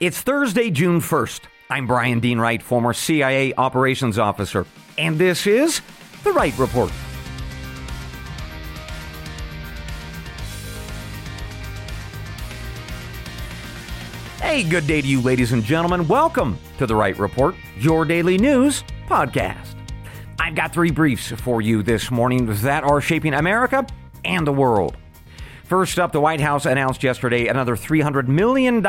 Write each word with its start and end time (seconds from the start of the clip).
It's 0.00 0.22
Thursday, 0.22 0.70
June 0.70 1.02
1st. 1.02 1.40
I'm 1.68 1.86
Bryan 1.86 2.20
Dean 2.20 2.38
Wright, 2.38 2.62
former 2.62 2.94
CIA 2.94 3.52
operations 3.58 4.18
officer, 4.18 4.64
and 4.96 5.18
this 5.18 5.46
is 5.46 5.82
The 6.24 6.32
Wright 6.32 6.56
Report. 6.56 6.90
Hey, 14.40 14.62
good 14.62 14.86
day 14.86 15.02
to 15.02 15.06
you, 15.06 15.20
ladies 15.20 15.52
and 15.52 15.62
gentlemen. 15.62 16.08
Welcome 16.08 16.58
to 16.78 16.86
The 16.86 16.96
Wright 16.96 17.18
Report, 17.18 17.54
your 17.76 18.06
daily 18.06 18.38
news 18.38 18.82
podcast. 19.06 19.74
I've 20.38 20.54
got 20.54 20.72
three 20.72 20.92
briefs 20.92 21.28
for 21.28 21.60
you 21.60 21.82
this 21.82 22.10
morning 22.10 22.46
that 22.46 22.84
are 22.84 23.02
shaping 23.02 23.34
America 23.34 23.86
and 24.24 24.46
the 24.46 24.52
world. 24.52 24.96
First 25.70 26.00
up, 26.00 26.10
the 26.10 26.20
White 26.20 26.40
House 26.40 26.66
announced 26.66 27.04
yesterday 27.04 27.46
another 27.46 27.76
$300 27.76 28.26
million 28.26 28.84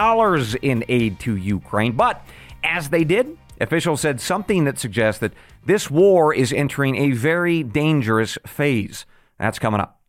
in 0.63 0.84
aid 0.89 1.20
to 1.20 1.35
Ukraine. 1.35 1.91
But 1.91 2.26
as 2.63 2.90
they 2.90 3.04
did, 3.04 3.38
officials 3.59 4.02
said 4.02 4.20
something 4.20 4.63
that 4.63 4.80
suggests 4.80 5.20
that 5.20 5.34
this 5.63 5.91
war 5.91 6.34
is 6.34 6.52
entering 6.52 6.95
a 6.95 7.12
very 7.12 7.62
dangerous 7.62 8.40
phase. 8.48 9.05
That's 9.38 9.59
coming 9.59 9.80
up. 9.80 10.02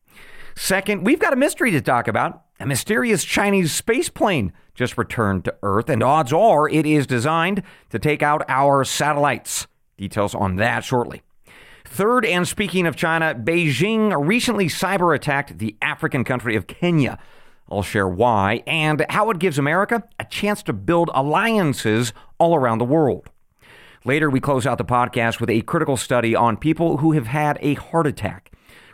Second, 0.57 1.05
we've 1.05 1.19
got 1.19 1.35
a 1.35 1.37
mystery 1.37 1.73
to 1.73 1.83
talk 1.83 2.09
about. 2.09 2.45
A 2.59 2.65
mysterious 2.65 3.23
Chinese 3.23 3.71
space 3.75 4.09
plane 4.09 4.55
just 4.75 4.97
returned 4.97 5.45
to 5.45 5.55
Earth, 5.63 5.91
and 5.91 6.03
odds 6.03 6.33
are 6.33 6.71
it 6.71 6.87
is 6.87 7.07
designed 7.07 7.63
to 7.91 7.99
take 7.99 8.23
out 8.23 8.47
our 8.49 8.83
satellites. 8.83 9.67
Details 9.99 10.35
on 10.35 10.57
that 10.57 10.85
shortly. 10.85 11.21
Third, 11.85 12.25
and 12.25 12.47
speaking 12.47 12.87
of 12.87 12.97
China, 12.97 13.35
Beijing 13.35 14.15
recently 14.27 14.67
cyber 14.67 15.15
attacked 15.15 15.59
the 15.59 15.77
African 15.83 16.25
country 16.25 16.57
of 16.57 16.67
Kenya. 16.67 17.19
I'll 17.69 17.83
share 17.83 18.09
why 18.09 18.63
and 18.67 19.05
how 19.09 19.31
it 19.31 19.39
gives 19.39 19.59
America 19.59 20.03
a 20.19 20.25
chance 20.25 20.63
to 20.65 20.73
build 20.73 21.11
alliances 21.15 22.13
all 22.39 22.55
around 22.55 22.79
the 22.79 22.85
world. 22.85 23.29
Later, 24.05 24.29
we 24.29 24.41
close 24.41 24.67
out 24.67 24.79
the 24.79 24.85
podcast 24.85 25.41
with 25.41 25.49
a 25.49 25.63
critical 25.63 25.97
study 25.97 26.35
on 26.35 26.57
people 26.57 26.99
who 26.99 27.13
have 27.13 27.29
had 27.29 27.59
a 27.61 27.75
heart 27.75 28.07
attack. 28.07 28.53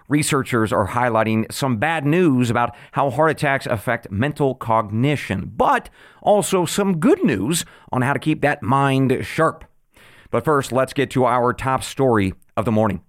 Researchers 0.09 0.73
are 0.73 0.89
highlighting 0.89 1.51
some 1.53 1.77
bad 1.77 2.07
news 2.07 2.51
about 2.51 2.75
how 2.93 3.11
heart 3.11 3.31
attacks 3.31 3.67
affect 3.67 4.11
mental 4.11 4.55
cognition, 4.55 5.53
but 5.55 5.91
also 6.23 6.65
some 6.65 6.99
good 6.99 7.23
news 7.23 7.65
on 7.93 8.03
how 8.03 8.12
to 8.12 8.19
keep 8.19 8.41
that 8.41 8.62
mind 8.62 9.25
sharp. 9.27 9.65
But 10.31 10.45
first, 10.45 10.73
let's 10.73 10.93
get 10.93 11.11
to 11.12 11.25
our 11.25 11.53
top 11.53 11.83
story 11.83 12.34
of 12.59 12.64
the 12.64 12.73
morning. 12.73 13.01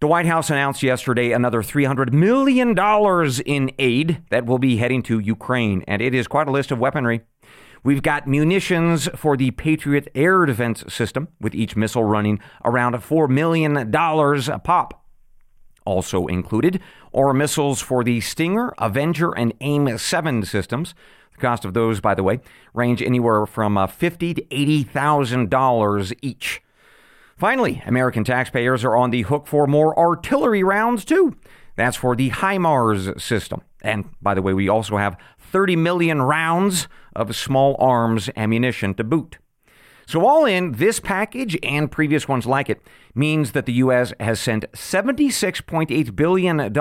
The 0.00 0.08
White 0.08 0.26
House 0.26 0.50
announced 0.50 0.82
yesterday 0.82 1.32
another 1.32 1.62
$300 1.62 2.12
million 2.12 2.76
in 3.46 3.70
aid 3.78 4.22
that 4.30 4.46
will 4.46 4.58
be 4.58 4.78
heading 4.78 5.02
to 5.04 5.18
Ukraine, 5.18 5.84
and 5.86 6.02
it 6.02 6.14
is 6.14 6.26
quite 6.26 6.48
a 6.48 6.50
list 6.50 6.70
of 6.70 6.78
weaponry. 6.78 7.20
We've 7.84 8.02
got 8.02 8.26
munitions 8.26 9.08
for 9.14 9.36
the 9.36 9.52
Patriot 9.52 10.08
air 10.14 10.44
defense 10.44 10.84
system, 10.88 11.28
with 11.40 11.54
each 11.54 11.76
missile 11.76 12.04
running 12.04 12.40
around 12.64 12.94
$4 12.94 13.28
million 13.28 13.76
a 13.76 14.58
pop. 14.58 15.04
Also 15.84 16.26
included 16.26 16.80
are 17.14 17.32
missiles 17.32 17.80
for 17.80 18.02
the 18.02 18.20
Stinger, 18.20 18.72
Avenger, 18.78 19.32
and 19.32 19.52
AIM 19.60 19.96
7 19.98 20.44
systems. 20.44 20.94
The 21.34 21.40
cost 21.40 21.64
of 21.64 21.74
those, 21.74 22.00
by 22.00 22.14
the 22.14 22.22
way, 22.22 22.40
range 22.74 23.02
anywhere 23.02 23.46
from 23.46 23.76
uh, 23.76 23.86
$50 23.86 24.36
to 24.36 24.42
$80,000 24.42 26.14
each. 26.22 26.62
Finally, 27.40 27.82
American 27.86 28.22
taxpayers 28.22 28.84
are 28.84 28.94
on 28.94 29.10
the 29.10 29.22
hook 29.22 29.46
for 29.46 29.66
more 29.66 29.98
artillery 29.98 30.62
rounds, 30.62 31.06
too. 31.06 31.34
That's 31.74 31.96
for 31.96 32.14
the 32.14 32.28
HIMARS 32.28 33.18
system. 33.18 33.62
And 33.80 34.10
by 34.20 34.34
the 34.34 34.42
way, 34.42 34.52
we 34.52 34.68
also 34.68 34.98
have 34.98 35.16
30 35.38 35.74
million 35.76 36.20
rounds 36.20 36.86
of 37.16 37.34
small 37.34 37.76
arms 37.78 38.28
ammunition 38.36 38.92
to 38.92 39.04
boot. 39.04 39.38
So, 40.06 40.26
all 40.26 40.44
in, 40.44 40.72
this 40.72 41.00
package 41.00 41.58
and 41.62 41.90
previous 41.90 42.28
ones 42.28 42.44
like 42.44 42.68
it 42.68 42.82
means 43.14 43.52
that 43.52 43.64
the 43.64 43.72
U.S. 43.84 44.12
has 44.20 44.38
sent 44.38 44.70
$76.8 44.72 46.14
billion 46.14 46.74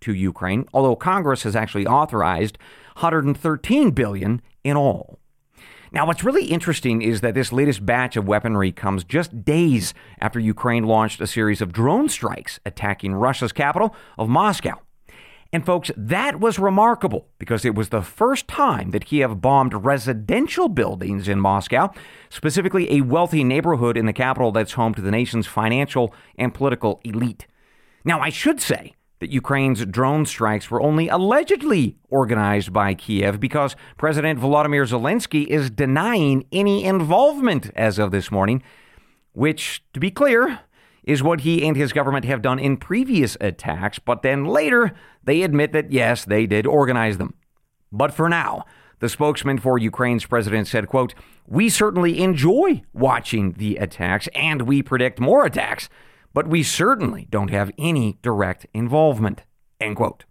to 0.00 0.12
Ukraine, 0.12 0.64
although 0.74 0.96
Congress 0.96 1.44
has 1.44 1.54
actually 1.54 1.86
authorized 1.86 2.58
113 2.96 3.92
billion 3.92 4.42
in 4.64 4.76
all. 4.76 5.20
Now, 5.92 6.06
what's 6.06 6.24
really 6.24 6.46
interesting 6.46 7.00
is 7.00 7.20
that 7.20 7.34
this 7.34 7.52
latest 7.52 7.86
batch 7.86 8.16
of 8.16 8.26
weaponry 8.26 8.72
comes 8.72 9.04
just 9.04 9.44
days 9.44 9.94
after 10.20 10.40
Ukraine 10.40 10.84
launched 10.84 11.20
a 11.20 11.26
series 11.26 11.60
of 11.60 11.72
drone 11.72 12.08
strikes 12.08 12.58
attacking 12.66 13.14
Russia's 13.14 13.52
capital 13.52 13.94
of 14.18 14.28
Moscow. 14.28 14.80
And 15.52 15.64
folks, 15.64 15.92
that 15.96 16.40
was 16.40 16.58
remarkable 16.58 17.28
because 17.38 17.64
it 17.64 17.74
was 17.74 17.90
the 17.90 18.02
first 18.02 18.48
time 18.48 18.90
that 18.90 19.06
Kiev 19.06 19.40
bombed 19.40 19.84
residential 19.84 20.68
buildings 20.68 21.28
in 21.28 21.40
Moscow, 21.40 21.92
specifically 22.28 22.92
a 22.92 23.02
wealthy 23.02 23.44
neighborhood 23.44 23.96
in 23.96 24.06
the 24.06 24.12
capital 24.12 24.50
that's 24.50 24.72
home 24.72 24.92
to 24.94 25.00
the 25.00 25.12
nation's 25.12 25.46
financial 25.46 26.12
and 26.36 26.52
political 26.52 27.00
elite. 27.04 27.46
Now, 28.04 28.20
I 28.20 28.28
should 28.30 28.60
say 28.60 28.95
that 29.20 29.30
Ukraine's 29.30 29.84
drone 29.86 30.26
strikes 30.26 30.70
were 30.70 30.82
only 30.82 31.08
allegedly 31.08 31.96
organized 32.08 32.72
by 32.72 32.94
Kiev 32.94 33.40
because 33.40 33.74
President 33.96 34.38
Volodymyr 34.38 34.86
Zelensky 34.86 35.46
is 35.46 35.70
denying 35.70 36.44
any 36.52 36.84
involvement 36.84 37.70
as 37.74 37.98
of 37.98 38.10
this 38.10 38.30
morning, 38.30 38.62
which, 39.32 39.82
to 39.94 40.00
be 40.00 40.10
clear, 40.10 40.60
is 41.04 41.22
what 41.22 41.42
he 41.42 41.66
and 41.66 41.76
his 41.76 41.92
government 41.92 42.24
have 42.24 42.42
done 42.42 42.58
in 42.58 42.76
previous 42.76 43.36
attacks, 43.40 43.98
but 43.98 44.22
then 44.22 44.44
later 44.44 44.92
they 45.22 45.42
admit 45.42 45.72
that 45.72 45.92
yes, 45.92 46.24
they 46.24 46.46
did 46.46 46.66
organize 46.66 47.16
them. 47.16 47.34
But 47.92 48.12
for 48.12 48.28
now, 48.28 48.64
the 48.98 49.08
spokesman 49.08 49.58
for 49.58 49.78
Ukraine's 49.78 50.26
president 50.26 50.66
said, 50.66 50.88
quote, 50.88 51.14
"We 51.46 51.68
certainly 51.68 52.20
enjoy 52.20 52.82
watching 52.92 53.52
the 53.52 53.76
attacks 53.76 54.28
and 54.34 54.62
we 54.62 54.82
predict 54.82 55.20
more 55.20 55.46
attacks." 55.46 55.88
But 56.36 56.46
we 56.46 56.62
certainly 56.62 57.26
don't 57.30 57.48
have 57.48 57.72
any 57.78 58.18
direct 58.20 58.66
involvement. 58.74 59.40
End 59.80 59.96
quote. 59.96 60.26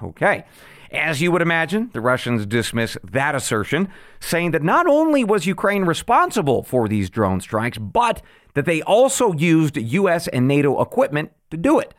Okay. 0.00 0.44
As 0.92 1.20
you 1.20 1.32
would 1.32 1.42
imagine, 1.42 1.90
the 1.92 2.00
Russians 2.00 2.46
dismiss 2.46 2.96
that 3.02 3.34
assertion, 3.34 3.88
saying 4.20 4.52
that 4.52 4.62
not 4.62 4.86
only 4.86 5.24
was 5.24 5.44
Ukraine 5.44 5.82
responsible 5.82 6.62
for 6.62 6.86
these 6.86 7.10
drone 7.10 7.40
strikes, 7.40 7.76
but 7.76 8.22
that 8.54 8.66
they 8.66 8.82
also 8.82 9.32
used 9.32 9.76
U.S. 9.76 10.28
and 10.28 10.46
NATO 10.46 10.80
equipment 10.80 11.32
to 11.50 11.56
do 11.56 11.80
it. 11.80 11.92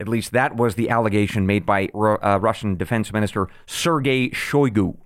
At 0.00 0.08
least 0.08 0.32
that 0.32 0.56
was 0.56 0.76
the 0.76 0.88
allegation 0.88 1.44
made 1.44 1.66
by 1.66 1.88
uh, 1.88 2.38
Russian 2.40 2.76
Defense 2.76 3.12
Minister 3.12 3.46
Sergei 3.66 4.30
Shoigu. 4.30 4.96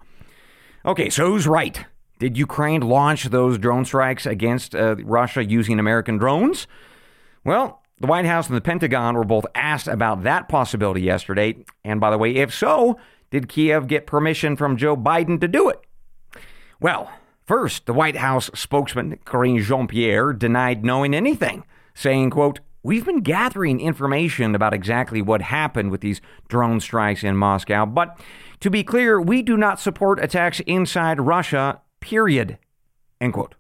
Okay, 0.86 1.10
so 1.10 1.26
who's 1.26 1.48
right? 1.48 1.84
Did 2.20 2.38
Ukraine 2.38 2.82
launch 2.82 3.24
those 3.24 3.58
drone 3.58 3.84
strikes 3.84 4.26
against 4.26 4.76
uh, 4.76 4.94
Russia 4.98 5.44
using 5.44 5.80
American 5.80 6.18
drones? 6.18 6.68
Well, 7.44 7.79
the 8.00 8.06
White 8.06 8.24
House 8.24 8.48
and 8.48 8.56
the 8.56 8.62
Pentagon 8.62 9.14
were 9.14 9.24
both 9.24 9.44
asked 9.54 9.86
about 9.86 10.22
that 10.22 10.48
possibility 10.48 11.02
yesterday. 11.02 11.64
And 11.84 12.00
by 12.00 12.10
the 12.10 12.18
way, 12.18 12.34
if 12.34 12.52
so, 12.52 12.98
did 13.30 13.48
Kiev 13.48 13.86
get 13.86 14.06
permission 14.06 14.56
from 14.56 14.76
Joe 14.76 14.96
Biden 14.96 15.40
to 15.40 15.48
do 15.48 15.68
it? 15.68 15.80
Well, 16.80 17.10
first, 17.46 17.84
the 17.84 17.92
White 17.92 18.16
House 18.16 18.50
spokesman, 18.54 19.18
Karine 19.26 19.62
Jean-Pierre, 19.62 20.32
denied 20.32 20.84
knowing 20.84 21.14
anything, 21.14 21.64
saying, 21.94 22.30
quote, 22.30 22.60
We've 22.82 23.04
been 23.04 23.20
gathering 23.20 23.78
information 23.78 24.54
about 24.54 24.72
exactly 24.72 25.20
what 25.20 25.42
happened 25.42 25.90
with 25.90 26.00
these 26.00 26.22
drone 26.48 26.80
strikes 26.80 27.22
in 27.22 27.36
Moscow, 27.36 27.84
but 27.84 28.18
to 28.60 28.70
be 28.70 28.82
clear, 28.82 29.20
we 29.20 29.42
do 29.42 29.58
not 29.58 29.78
support 29.78 30.22
attacks 30.24 30.60
inside 30.60 31.20
Russia, 31.20 31.82
period. 32.00 32.56
End 33.20 33.34
quote. 33.34 33.54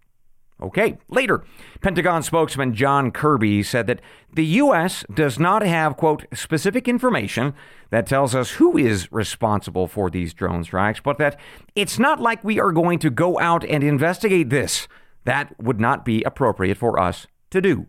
Okay, 0.62 0.98
later, 1.08 1.42
Pentagon 1.80 2.22
spokesman 2.22 2.74
John 2.74 3.10
Kirby 3.10 3.62
said 3.62 3.86
that 3.86 4.02
the 4.32 4.44
U.S. 4.44 5.04
does 5.12 5.38
not 5.38 5.62
have, 5.62 5.96
quote, 5.96 6.26
specific 6.34 6.86
information 6.86 7.54
that 7.88 8.06
tells 8.06 8.34
us 8.34 8.52
who 8.52 8.76
is 8.76 9.10
responsible 9.10 9.86
for 9.86 10.10
these 10.10 10.34
drone 10.34 10.64
strikes, 10.64 11.00
but 11.00 11.16
that 11.18 11.38
it's 11.74 11.98
not 11.98 12.20
like 12.20 12.44
we 12.44 12.60
are 12.60 12.72
going 12.72 12.98
to 12.98 13.10
go 13.10 13.38
out 13.40 13.64
and 13.64 13.82
investigate 13.82 14.50
this. 14.50 14.86
That 15.24 15.54
would 15.58 15.80
not 15.80 16.04
be 16.04 16.22
appropriate 16.24 16.76
for 16.76 17.00
us 17.00 17.26
to 17.50 17.60
do. 17.62 17.86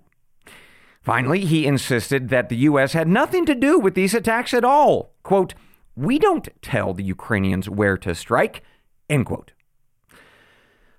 Finally, 1.01 1.45
he 1.45 1.65
insisted 1.65 2.29
that 2.29 2.47
the 2.47 2.57
U.S. 2.57 2.93
had 2.93 3.07
nothing 3.07 3.45
to 3.47 3.55
do 3.55 3.79
with 3.79 3.95
these 3.95 4.13
attacks 4.13 4.53
at 4.53 4.63
all. 4.63 5.13
Quote, 5.23 5.55
we 5.95 6.19
don't 6.19 6.47
tell 6.61 6.93
the 6.93 7.03
Ukrainians 7.03 7.69
where 7.69 7.97
to 7.97 8.15
strike, 8.15 8.63
end 9.09 9.25
quote. 9.25 9.51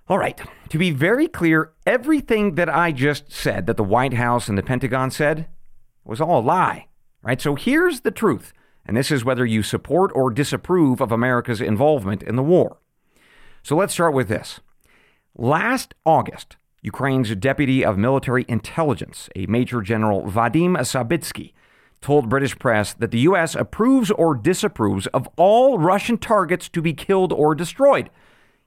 All 0.08 0.18
right. 0.18 0.40
To 0.68 0.78
be 0.78 0.90
very 0.90 1.28
clear, 1.28 1.72
everything 1.86 2.54
that 2.56 2.68
I 2.68 2.92
just 2.92 3.32
said 3.32 3.66
that 3.66 3.76
the 3.76 3.84
White 3.84 4.14
House 4.14 4.48
and 4.48 4.58
the 4.58 4.62
Pentagon 4.62 5.10
said 5.10 5.48
was 6.04 6.20
all 6.20 6.40
a 6.40 6.42
lie. 6.42 6.88
Right? 7.22 7.40
So 7.40 7.54
here's 7.54 8.00
the 8.00 8.10
truth. 8.10 8.52
And 8.84 8.96
this 8.96 9.10
is 9.12 9.24
whether 9.24 9.46
you 9.46 9.62
support 9.62 10.10
or 10.14 10.30
disapprove 10.30 11.00
of 11.00 11.12
America's 11.12 11.60
involvement 11.60 12.22
in 12.22 12.36
the 12.36 12.42
war. 12.42 12.78
So 13.62 13.76
let's 13.76 13.92
start 13.92 14.12
with 14.12 14.28
this. 14.28 14.58
Last 15.36 15.94
August, 16.04 16.56
Ukraine's 16.82 17.34
deputy 17.36 17.84
of 17.84 17.96
military 17.96 18.44
intelligence, 18.48 19.28
a 19.36 19.46
Major 19.46 19.80
General 19.82 20.24
Vadim 20.24 20.76
Sabitsky, 20.78 21.52
told 22.00 22.28
British 22.28 22.58
press 22.58 22.92
that 22.92 23.12
the 23.12 23.20
U.S. 23.20 23.54
approves 23.54 24.10
or 24.10 24.34
disapproves 24.34 25.06
of 25.08 25.28
all 25.36 25.78
Russian 25.78 26.18
targets 26.18 26.68
to 26.70 26.82
be 26.82 26.92
killed 26.92 27.32
or 27.32 27.54
destroyed. 27.54 28.10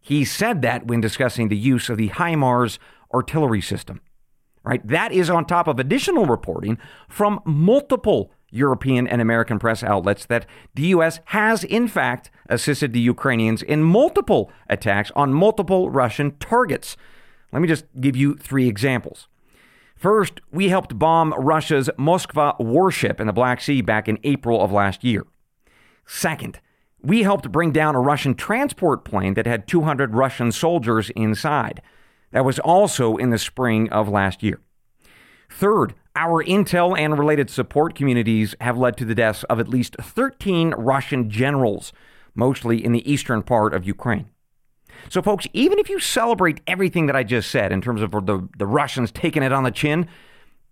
He 0.05 0.23
said 0.23 0.61
that 0.61 0.85
when 0.85 1.01
discussing 1.01 1.49
the 1.49 1.57
use 1.57 1.89
of 1.89 1.97
the 1.97 2.09
HIMARS 2.09 2.77
artillery 3.11 3.59
system. 3.59 4.01
Right? 4.63 4.87
That 4.87 5.11
is 5.11 5.31
on 5.31 5.45
top 5.45 5.67
of 5.67 5.79
additional 5.79 6.27
reporting 6.27 6.77
from 7.09 7.39
multiple 7.43 8.31
European 8.51 9.07
and 9.07 9.19
American 9.19 9.57
press 9.57 9.81
outlets 9.81 10.27
that 10.27 10.45
the 10.75 10.83
U.S. 10.89 11.21
has, 11.25 11.63
in 11.63 11.87
fact, 11.87 12.29
assisted 12.47 12.93
the 12.93 12.99
Ukrainians 12.99 13.63
in 13.63 13.81
multiple 13.81 14.51
attacks 14.69 15.11
on 15.15 15.33
multiple 15.33 15.89
Russian 15.89 16.37
targets. 16.37 16.95
Let 17.51 17.63
me 17.63 17.67
just 17.67 17.85
give 17.99 18.15
you 18.15 18.35
three 18.35 18.67
examples. 18.67 19.27
First, 19.95 20.39
we 20.51 20.69
helped 20.69 20.99
bomb 20.99 21.33
Russia's 21.33 21.89
Moskva 21.97 22.59
warship 22.59 23.19
in 23.19 23.25
the 23.25 23.33
Black 23.33 23.59
Sea 23.59 23.81
back 23.81 24.07
in 24.07 24.19
April 24.23 24.61
of 24.61 24.71
last 24.71 25.03
year. 25.03 25.25
Second, 26.05 26.59
we 27.05 27.23
helped 27.23 27.51
bring 27.51 27.71
down 27.71 27.95
a 27.95 28.01
Russian 28.01 28.35
transport 28.35 29.05
plane 29.05 29.35
that 29.35 29.45
had 29.45 29.67
200 29.67 30.15
Russian 30.15 30.51
soldiers 30.51 31.09
inside. 31.11 31.81
That 32.31 32.45
was 32.45 32.59
also 32.59 33.15
in 33.17 33.29
the 33.29 33.37
spring 33.37 33.89
of 33.89 34.09
last 34.09 34.41
year. 34.41 34.59
Third, 35.49 35.93
our 36.15 36.43
intel 36.43 36.97
and 36.97 37.17
related 37.17 37.49
support 37.49 37.95
communities 37.95 38.55
have 38.59 38.77
led 38.77 38.97
to 38.97 39.05
the 39.05 39.15
deaths 39.15 39.43
of 39.45 39.59
at 39.59 39.67
least 39.67 39.95
13 40.01 40.71
Russian 40.71 41.29
generals, 41.29 41.93
mostly 42.33 42.83
in 42.83 42.91
the 42.91 43.09
eastern 43.09 43.43
part 43.43 43.73
of 43.73 43.85
Ukraine. 43.85 44.29
So, 45.09 45.21
folks, 45.21 45.45
even 45.53 45.77
if 45.77 45.89
you 45.89 45.99
celebrate 45.99 46.61
everything 46.65 47.05
that 47.05 47.15
I 47.15 47.23
just 47.23 47.51
said 47.51 47.71
in 47.71 47.81
terms 47.81 48.01
of 48.01 48.11
the, 48.11 48.47
the 48.57 48.65
Russians 48.65 49.11
taking 49.11 49.43
it 49.43 49.53
on 49.53 49.63
the 49.63 49.71
chin, 49.71 50.07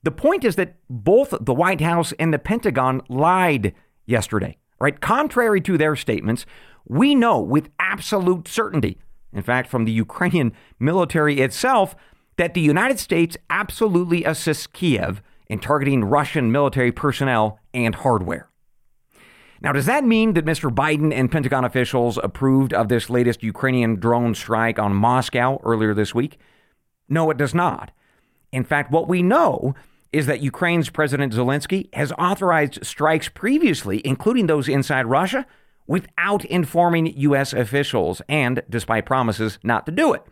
the 0.01 0.11
point 0.11 0.43
is 0.43 0.55
that 0.55 0.75
both 0.89 1.33
the 1.39 1.53
White 1.53 1.81
House 1.81 2.13
and 2.19 2.33
the 2.33 2.39
Pentagon 2.39 3.01
lied 3.07 3.73
yesterday, 4.05 4.57
right? 4.83 4.99
Contrary 4.99 5.61
to 5.61 5.77
their 5.77 5.95
statements, 5.95 6.45
we 6.85 7.15
know 7.15 7.39
with 7.39 7.69
absolute 7.79 8.49
certainty, 8.49 8.97
in 9.31 9.41
fact, 9.41 9.69
from 9.69 9.85
the 9.85 9.93
Ukrainian 9.93 10.51
military 10.77 11.39
itself, 11.39 11.95
that 12.35 12.53
the 12.53 12.59
United 12.59 12.99
States 12.99 13.37
absolutely 13.49 14.25
assists 14.25 14.67
Kiev 14.67 15.21
in 15.47 15.59
targeting 15.59 16.03
Russian 16.03 16.51
military 16.51 16.91
personnel 16.91 17.59
and 17.73 17.95
hardware. 17.95 18.49
Now, 19.61 19.71
does 19.71 19.85
that 19.85 20.03
mean 20.03 20.33
that 20.33 20.43
Mr. 20.43 20.69
Biden 20.69 21.13
and 21.13 21.31
Pentagon 21.31 21.63
officials 21.63 22.19
approved 22.21 22.73
of 22.73 22.89
this 22.89 23.09
latest 23.09 23.41
Ukrainian 23.41 23.95
drone 23.95 24.35
strike 24.35 24.79
on 24.79 24.93
Moscow 24.93 25.61
earlier 25.63 25.93
this 25.93 26.13
week? 26.13 26.37
No, 27.07 27.31
it 27.31 27.37
does 27.37 27.53
not. 27.53 27.91
In 28.51 28.65
fact, 28.65 28.91
what 28.91 29.07
we 29.07 29.23
know 29.23 29.75
is 30.13 30.27
that 30.27 30.41
Ukraine's 30.41 30.89
President 30.89 31.33
Zelensky 31.33 31.93
has 31.93 32.13
authorized 32.13 32.85
strikes 32.85 33.27
previously, 33.27 34.01
including 34.05 34.47
those 34.47 34.69
inside 34.69 35.07
Russia, 35.07 35.45
without 35.87 36.45
informing 36.45 37.07
U.S. 37.17 37.51
officials 37.51 38.21
and 38.29 38.61
despite 38.69 39.05
promises 39.05 39.59
not 39.63 39.85
to 39.87 39.91
do 39.91 40.13
it. 40.13 40.23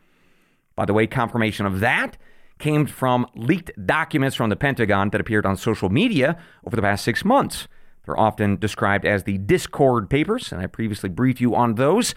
By 0.75 0.85
the 0.85 0.93
way, 0.93 1.07
confirmation 1.07 1.65
of 1.65 1.79
that 1.81 2.17
came 2.59 2.85
from 2.85 3.25
leaked 3.35 3.71
documents 3.85 4.35
from 4.35 4.49
the 4.49 4.55
Pentagon 4.55 5.09
that 5.09 5.19
appeared 5.19 5.45
on 5.45 5.57
social 5.57 5.89
media 5.89 6.37
over 6.65 6.75
the 6.75 6.81
past 6.81 7.03
six 7.03 7.25
months. 7.25 7.67
They're 8.05 8.19
often 8.19 8.57
described 8.57 9.05
as 9.05 9.23
the 9.23 9.39
Discord 9.39 10.09
papers, 10.09 10.51
and 10.51 10.61
I 10.61 10.67
previously 10.67 11.09
briefed 11.09 11.41
you 11.41 11.55
on 11.55 11.75
those 11.75 12.15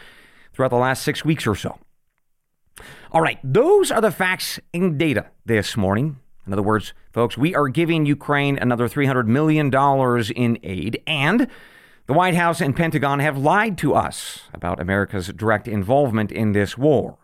throughout 0.52 0.68
the 0.70 0.76
last 0.76 1.02
six 1.02 1.24
weeks 1.24 1.46
or 1.46 1.54
so. 1.54 1.78
All 3.10 3.22
right, 3.22 3.38
those 3.42 3.90
are 3.90 4.00
the 4.00 4.10
facts 4.10 4.60
and 4.72 4.98
data 4.98 5.26
this 5.44 5.76
morning. 5.76 6.20
In 6.46 6.52
other 6.52 6.62
words, 6.62 6.92
folks, 7.12 7.38
we 7.38 7.54
are 7.54 7.68
giving 7.68 8.06
Ukraine 8.06 8.58
another 8.58 8.88
$300 8.88 9.26
million 9.26 9.72
in 10.36 10.58
aid, 10.62 11.02
and 11.06 11.48
the 12.06 12.12
White 12.12 12.34
House 12.34 12.60
and 12.60 12.76
Pentagon 12.76 13.20
have 13.20 13.38
lied 13.38 13.78
to 13.78 13.94
us 13.94 14.40
about 14.52 14.80
America's 14.80 15.28
direct 15.28 15.66
involvement 15.66 16.30
in 16.30 16.52
this 16.52 16.76
war. 16.76 17.16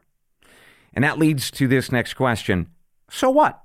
And 0.95 1.05
that 1.05 1.19
leads 1.19 1.51
to 1.53 1.69
this 1.69 1.93
next 1.93 2.15
question 2.15 2.69
So 3.11 3.31
what? 3.31 3.63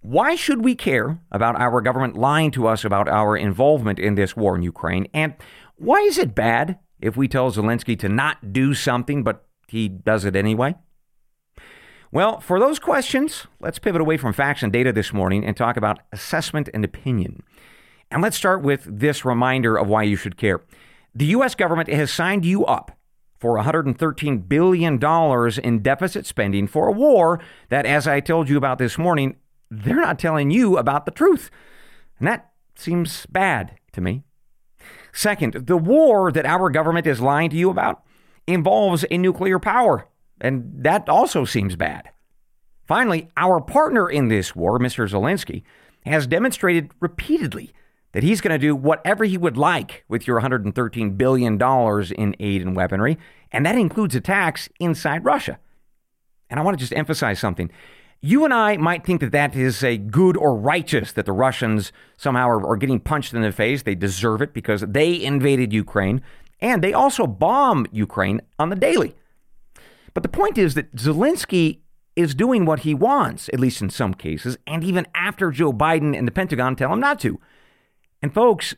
Why 0.00 0.34
should 0.34 0.62
we 0.62 0.74
care 0.74 1.18
about 1.32 1.58
our 1.58 1.80
government 1.80 2.16
lying 2.16 2.50
to 2.50 2.66
us 2.66 2.84
about 2.84 3.08
our 3.08 3.36
involvement 3.36 3.98
in 3.98 4.16
this 4.16 4.36
war 4.36 4.54
in 4.54 4.62
Ukraine? 4.62 5.06
And 5.14 5.34
why 5.76 6.00
is 6.00 6.18
it 6.18 6.34
bad 6.34 6.78
if 7.00 7.16
we 7.16 7.26
tell 7.26 7.50
Zelensky 7.50 7.98
to 8.00 8.08
not 8.08 8.52
do 8.52 8.74
something, 8.74 9.22
but 9.22 9.46
he 9.66 9.88
does 9.88 10.26
it 10.26 10.36
anyway? 10.36 10.74
Well, 12.14 12.38
for 12.38 12.60
those 12.60 12.78
questions, 12.78 13.48
let's 13.58 13.80
pivot 13.80 14.00
away 14.00 14.18
from 14.18 14.32
facts 14.32 14.62
and 14.62 14.72
data 14.72 14.92
this 14.92 15.12
morning 15.12 15.44
and 15.44 15.56
talk 15.56 15.76
about 15.76 15.98
assessment 16.12 16.68
and 16.72 16.84
opinion. 16.84 17.42
And 18.08 18.22
let's 18.22 18.36
start 18.36 18.62
with 18.62 18.86
this 18.86 19.24
reminder 19.24 19.76
of 19.76 19.88
why 19.88 20.04
you 20.04 20.14
should 20.14 20.36
care. 20.36 20.60
The 21.12 21.24
U.S. 21.26 21.56
government 21.56 21.88
has 21.88 22.12
signed 22.12 22.44
you 22.44 22.64
up 22.66 22.96
for 23.40 23.58
$113 23.58 24.48
billion 24.48 25.00
in 25.64 25.82
deficit 25.82 26.24
spending 26.24 26.68
for 26.68 26.86
a 26.86 26.92
war 26.92 27.40
that, 27.68 27.84
as 27.84 28.06
I 28.06 28.20
told 28.20 28.48
you 28.48 28.56
about 28.56 28.78
this 28.78 28.96
morning, 28.96 29.34
they're 29.68 29.96
not 29.96 30.20
telling 30.20 30.52
you 30.52 30.78
about 30.78 31.06
the 31.06 31.10
truth. 31.10 31.50
And 32.20 32.28
that 32.28 32.52
seems 32.76 33.26
bad 33.26 33.76
to 33.90 34.00
me. 34.00 34.22
Second, 35.12 35.66
the 35.66 35.76
war 35.76 36.30
that 36.30 36.46
our 36.46 36.70
government 36.70 37.08
is 37.08 37.20
lying 37.20 37.50
to 37.50 37.56
you 37.56 37.70
about 37.70 38.04
involves 38.46 39.04
a 39.10 39.18
nuclear 39.18 39.58
power, 39.58 40.06
and 40.44 40.70
that 40.84 41.08
also 41.08 41.44
seems 41.44 41.74
bad. 41.74 42.10
Finally, 42.86 43.28
our 43.36 43.60
partner 43.60 44.10
in 44.10 44.28
this 44.28 44.54
war, 44.54 44.78
Mr. 44.78 45.08
Zelensky, 45.10 45.62
has 46.04 46.26
demonstrated 46.26 46.90
repeatedly 47.00 47.72
that 48.12 48.22
he's 48.22 48.42
going 48.42 48.52
to 48.52 48.58
do 48.58 48.76
whatever 48.76 49.24
he 49.24 49.38
would 49.38 49.56
like 49.56 50.04
with 50.06 50.26
your 50.26 50.40
$113 50.40 51.16
billion 51.16 51.60
in 52.16 52.36
aid 52.38 52.62
and 52.62 52.76
weaponry, 52.76 53.16
and 53.50 53.64
that 53.64 53.76
includes 53.76 54.14
attacks 54.14 54.68
inside 54.78 55.24
Russia. 55.24 55.58
And 56.50 56.60
I 56.60 56.62
want 56.62 56.78
to 56.78 56.82
just 56.82 56.92
emphasize 56.92 57.38
something. 57.40 57.70
You 58.20 58.44
and 58.44 58.52
I 58.52 58.76
might 58.76 59.04
think 59.04 59.22
that 59.22 59.32
that 59.32 59.56
is 59.56 59.82
a 59.82 59.96
good 59.96 60.36
or 60.36 60.54
righteous 60.56 61.12
that 61.12 61.26
the 61.26 61.32
Russians 61.32 61.90
somehow 62.18 62.48
are, 62.48 62.66
are 62.66 62.76
getting 62.76 63.00
punched 63.00 63.32
in 63.32 63.40
the 63.40 63.50
face. 63.50 63.82
They 63.82 63.94
deserve 63.94 64.42
it 64.42 64.52
because 64.52 64.82
they 64.82 65.22
invaded 65.22 65.72
Ukraine 65.72 66.22
and 66.60 66.82
they 66.82 66.92
also 66.92 67.26
bomb 67.26 67.86
Ukraine 67.92 68.40
on 68.58 68.68
the 68.68 68.76
daily. 68.76 69.14
But 70.14 70.22
the 70.22 70.28
point 70.28 70.56
is 70.56 70.74
that 70.74 70.94
Zelensky 70.94 71.80
is 72.16 72.34
doing 72.34 72.64
what 72.64 72.80
he 72.80 72.94
wants, 72.94 73.48
at 73.52 73.58
least 73.58 73.82
in 73.82 73.90
some 73.90 74.14
cases, 74.14 74.56
and 74.66 74.84
even 74.84 75.06
after 75.14 75.50
Joe 75.50 75.72
Biden 75.72 76.16
and 76.16 76.26
the 76.26 76.32
Pentagon 76.32 76.76
tell 76.76 76.92
him 76.92 77.00
not 77.00 77.18
to. 77.20 77.40
And 78.22 78.32
folks, 78.32 78.76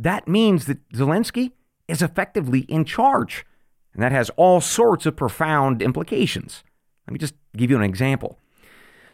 that 0.00 0.26
means 0.26 0.64
that 0.66 0.88
Zelensky 0.90 1.52
is 1.86 2.02
effectively 2.02 2.60
in 2.60 2.84
charge. 2.84 3.44
And 3.92 4.02
that 4.02 4.12
has 4.12 4.30
all 4.36 4.60
sorts 4.60 5.06
of 5.06 5.16
profound 5.16 5.82
implications. 5.82 6.64
Let 7.06 7.12
me 7.12 7.18
just 7.18 7.34
give 7.56 7.70
you 7.70 7.76
an 7.76 7.82
example. 7.82 8.38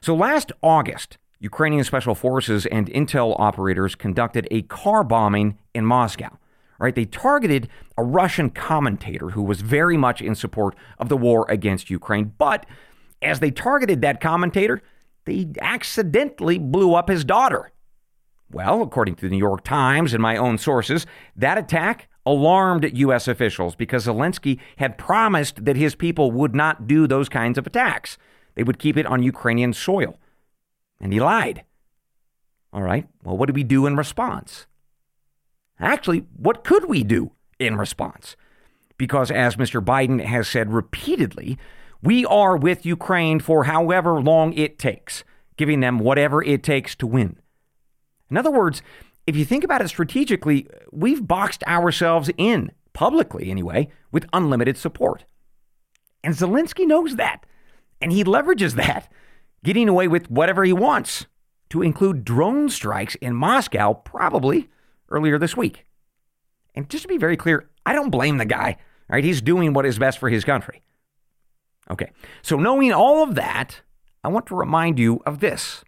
So 0.00 0.14
last 0.14 0.52
August, 0.62 1.18
Ukrainian 1.40 1.84
special 1.84 2.14
forces 2.14 2.66
and 2.66 2.90
intel 2.90 3.34
operators 3.38 3.94
conducted 3.94 4.46
a 4.50 4.62
car 4.62 5.02
bombing 5.02 5.58
in 5.74 5.84
Moscow. 5.84 6.38
Right? 6.78 6.94
They 6.94 7.04
targeted 7.04 7.68
a 7.96 8.02
Russian 8.02 8.50
commentator 8.50 9.30
who 9.30 9.42
was 9.42 9.60
very 9.60 9.96
much 9.96 10.20
in 10.20 10.34
support 10.34 10.74
of 10.98 11.08
the 11.08 11.16
war 11.16 11.46
against 11.48 11.90
Ukraine. 11.90 12.32
But 12.36 12.66
as 13.22 13.40
they 13.40 13.50
targeted 13.50 14.00
that 14.02 14.20
commentator, 14.20 14.82
they 15.24 15.48
accidentally 15.60 16.58
blew 16.58 16.94
up 16.94 17.08
his 17.08 17.24
daughter. 17.24 17.72
Well, 18.50 18.82
according 18.82 19.16
to 19.16 19.22
the 19.22 19.30
New 19.30 19.38
York 19.38 19.64
Times 19.64 20.12
and 20.12 20.22
my 20.22 20.36
own 20.36 20.58
sources, 20.58 21.06
that 21.34 21.58
attack 21.58 22.08
alarmed 22.26 22.88
U.S. 22.92 23.28
officials 23.28 23.74
because 23.74 24.06
Zelensky 24.06 24.58
had 24.76 24.98
promised 24.98 25.64
that 25.64 25.76
his 25.76 25.94
people 25.94 26.30
would 26.30 26.54
not 26.54 26.86
do 26.86 27.06
those 27.06 27.28
kinds 27.28 27.58
of 27.58 27.66
attacks. 27.66 28.16
They 28.54 28.62
would 28.62 28.78
keep 28.78 28.96
it 28.96 29.06
on 29.06 29.22
Ukrainian 29.22 29.72
soil. 29.72 30.18
And 31.00 31.12
he 31.12 31.20
lied. 31.20 31.64
All 32.72 32.82
right, 32.82 33.06
well, 33.22 33.36
what 33.36 33.46
did 33.46 33.56
we 33.56 33.64
do 33.64 33.86
in 33.86 33.96
response? 33.96 34.66
Actually, 35.80 36.26
what 36.36 36.64
could 36.64 36.88
we 36.88 37.02
do 37.02 37.32
in 37.58 37.76
response? 37.76 38.36
Because 38.96 39.30
as 39.30 39.56
Mr. 39.56 39.84
Biden 39.84 40.24
has 40.24 40.48
said 40.48 40.72
repeatedly, 40.72 41.58
we 42.02 42.24
are 42.26 42.56
with 42.56 42.86
Ukraine 42.86 43.40
for 43.40 43.64
however 43.64 44.20
long 44.20 44.52
it 44.52 44.78
takes, 44.78 45.24
giving 45.56 45.80
them 45.80 45.98
whatever 45.98 46.42
it 46.42 46.62
takes 46.62 46.94
to 46.96 47.06
win. 47.06 47.36
In 48.30 48.36
other 48.36 48.50
words, 48.50 48.82
if 49.26 49.36
you 49.36 49.44
think 49.44 49.64
about 49.64 49.80
it 49.80 49.88
strategically, 49.88 50.66
we've 50.92 51.26
boxed 51.26 51.64
ourselves 51.64 52.30
in, 52.36 52.72
publicly 52.92 53.50
anyway, 53.50 53.88
with 54.12 54.28
unlimited 54.32 54.76
support. 54.76 55.24
And 56.22 56.34
Zelensky 56.34 56.86
knows 56.86 57.16
that. 57.16 57.44
And 58.00 58.12
he 58.12 58.22
leverages 58.22 58.74
that, 58.74 59.10
getting 59.62 59.88
away 59.88 60.08
with 60.08 60.30
whatever 60.30 60.64
he 60.64 60.72
wants, 60.72 61.26
to 61.70 61.82
include 61.82 62.24
drone 62.24 62.68
strikes 62.68 63.14
in 63.16 63.34
Moscow, 63.34 63.94
probably 63.94 64.68
earlier 65.08 65.38
this 65.38 65.56
week. 65.56 65.86
And 66.74 66.88
just 66.88 67.02
to 67.02 67.08
be 67.08 67.18
very 67.18 67.36
clear, 67.36 67.68
I 67.86 67.92
don't 67.92 68.10
blame 68.10 68.38
the 68.38 68.44
guy. 68.44 68.76
Right? 69.08 69.24
He's 69.24 69.42
doing 69.42 69.74
what 69.74 69.86
is 69.86 69.98
best 69.98 70.18
for 70.18 70.30
his 70.30 70.44
country. 70.44 70.82
Okay. 71.90 72.10
So 72.42 72.56
knowing 72.56 72.92
all 72.92 73.22
of 73.22 73.34
that, 73.34 73.82
I 74.22 74.28
want 74.28 74.46
to 74.46 74.56
remind 74.56 74.98
you 74.98 75.20
of 75.26 75.40
this. 75.40 75.84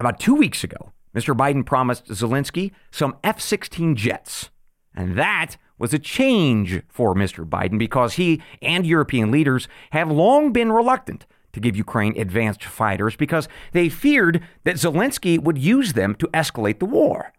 About 0.00 0.18
two 0.18 0.34
weeks 0.34 0.64
ago, 0.64 0.92
Mr. 1.14 1.36
Biden 1.36 1.64
promised 1.64 2.06
Zelensky 2.06 2.72
some 2.90 3.16
F 3.22 3.40
16 3.40 3.94
jets. 3.94 4.50
And 4.94 5.16
that 5.16 5.56
was 5.78 5.94
a 5.94 5.98
change 5.98 6.82
for 6.88 7.14
Mr. 7.14 7.48
Biden 7.48 7.78
because 7.78 8.14
he 8.14 8.42
and 8.60 8.86
European 8.86 9.30
leaders 9.30 9.68
have 9.90 10.10
long 10.10 10.52
been 10.52 10.72
reluctant 10.72 11.26
to 11.52 11.60
give 11.60 11.76
Ukraine 11.76 12.18
advanced 12.18 12.64
fighters 12.64 13.16
because 13.16 13.48
they 13.72 13.88
feared 13.88 14.42
that 14.64 14.76
Zelensky 14.76 15.40
would 15.40 15.58
use 15.58 15.92
them 15.92 16.14
to 16.16 16.26
escalate 16.28 16.80
the 16.80 16.86
war. 16.86 17.32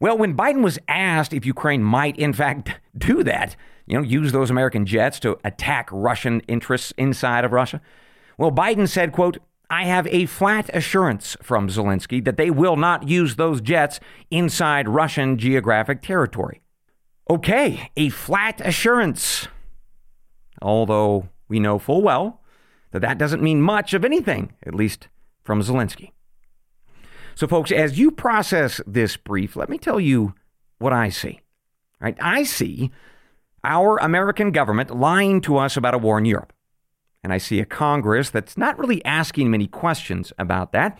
Well, 0.00 0.16
when 0.16 0.34
Biden 0.34 0.62
was 0.62 0.78
asked 0.88 1.34
if 1.34 1.44
Ukraine 1.44 1.82
might, 1.82 2.16
in 2.16 2.32
fact, 2.32 2.80
do 2.98 3.22
that, 3.22 3.54
you 3.86 3.96
know, 3.96 4.02
use 4.02 4.32
those 4.32 4.50
American 4.50 4.86
jets 4.86 5.20
to 5.20 5.38
attack 5.44 5.88
Russian 5.92 6.40
interests 6.40 6.92
inside 6.96 7.44
of 7.44 7.52
Russia, 7.52 7.80
well, 8.38 8.50
Biden 8.50 8.88
said, 8.88 9.12
quote, 9.12 9.38
I 9.68 9.84
have 9.84 10.06
a 10.08 10.26
flat 10.26 10.68
assurance 10.74 11.36
from 11.42 11.68
Zelensky 11.68 12.24
that 12.24 12.36
they 12.36 12.50
will 12.50 12.76
not 12.76 13.06
use 13.06 13.36
those 13.36 13.60
jets 13.60 14.00
inside 14.30 14.88
Russian 14.88 15.38
geographic 15.38 16.02
territory. 16.02 16.62
Okay, 17.28 17.90
a 17.96 18.08
flat 18.08 18.60
assurance. 18.64 19.46
Although 20.60 21.28
we 21.48 21.60
know 21.60 21.78
full 21.78 22.02
well 22.02 22.40
that 22.90 23.02
that 23.02 23.18
doesn't 23.18 23.42
mean 23.42 23.62
much 23.62 23.94
of 23.94 24.04
anything, 24.04 24.54
at 24.66 24.74
least 24.74 25.06
from 25.44 25.62
Zelensky. 25.62 26.10
So, 27.40 27.46
folks, 27.46 27.72
as 27.72 27.98
you 27.98 28.10
process 28.10 28.82
this 28.86 29.16
brief, 29.16 29.56
let 29.56 29.70
me 29.70 29.78
tell 29.78 29.98
you 29.98 30.34
what 30.78 30.92
I 30.92 31.08
see. 31.08 31.40
Right? 31.98 32.14
I 32.20 32.42
see 32.42 32.90
our 33.64 33.96
American 33.96 34.52
government 34.52 34.94
lying 34.94 35.40
to 35.42 35.56
us 35.56 35.74
about 35.74 35.94
a 35.94 35.98
war 35.98 36.18
in 36.18 36.26
Europe. 36.26 36.52
And 37.24 37.32
I 37.32 37.38
see 37.38 37.58
a 37.58 37.64
Congress 37.64 38.28
that's 38.28 38.58
not 38.58 38.78
really 38.78 39.02
asking 39.06 39.50
many 39.50 39.68
questions 39.68 40.34
about 40.38 40.72
that, 40.72 40.98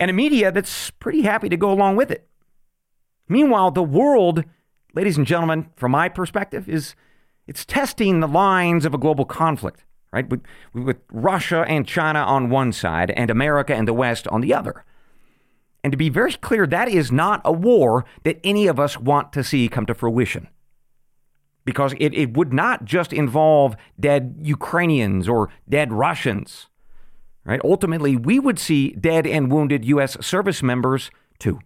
and 0.00 0.10
a 0.10 0.14
media 0.14 0.50
that's 0.50 0.92
pretty 0.92 1.20
happy 1.20 1.50
to 1.50 1.58
go 1.58 1.70
along 1.70 1.96
with 1.96 2.10
it. 2.10 2.26
Meanwhile, 3.28 3.72
the 3.72 3.82
world, 3.82 4.44
ladies 4.94 5.18
and 5.18 5.26
gentlemen, 5.26 5.68
from 5.76 5.90
my 5.90 6.08
perspective, 6.08 6.70
is 6.70 6.94
it's 7.46 7.66
testing 7.66 8.20
the 8.20 8.26
lines 8.26 8.86
of 8.86 8.94
a 8.94 8.98
global 8.98 9.26
conflict, 9.26 9.84
right? 10.10 10.26
With, 10.26 10.40
with 10.72 10.96
Russia 11.12 11.66
and 11.68 11.86
China 11.86 12.20
on 12.20 12.48
one 12.48 12.72
side 12.72 13.10
and 13.10 13.30
America 13.30 13.74
and 13.74 13.86
the 13.86 13.92
West 13.92 14.26
on 14.28 14.40
the 14.40 14.54
other. 14.54 14.82
And 15.86 15.92
to 15.92 15.96
be 15.96 16.08
very 16.08 16.32
clear, 16.32 16.66
that 16.66 16.88
is 16.88 17.12
not 17.12 17.40
a 17.44 17.52
war 17.52 18.04
that 18.24 18.40
any 18.42 18.66
of 18.66 18.80
us 18.80 18.98
want 18.98 19.32
to 19.34 19.44
see 19.44 19.68
come 19.68 19.86
to 19.86 19.94
fruition 19.94 20.48
because 21.64 21.94
it, 22.00 22.12
it 22.12 22.36
would 22.36 22.52
not 22.52 22.84
just 22.84 23.12
involve 23.12 23.76
dead 24.00 24.34
Ukrainians 24.42 25.28
or 25.28 25.48
dead 25.68 25.92
Russians. 25.92 26.66
Right? 27.44 27.60
Ultimately, 27.62 28.16
we 28.16 28.40
would 28.40 28.58
see 28.58 28.94
dead 28.94 29.28
and 29.28 29.48
wounded 29.48 29.84
U.S. 29.84 30.16
service 30.26 30.60
members 30.60 31.12
too. 31.38 31.60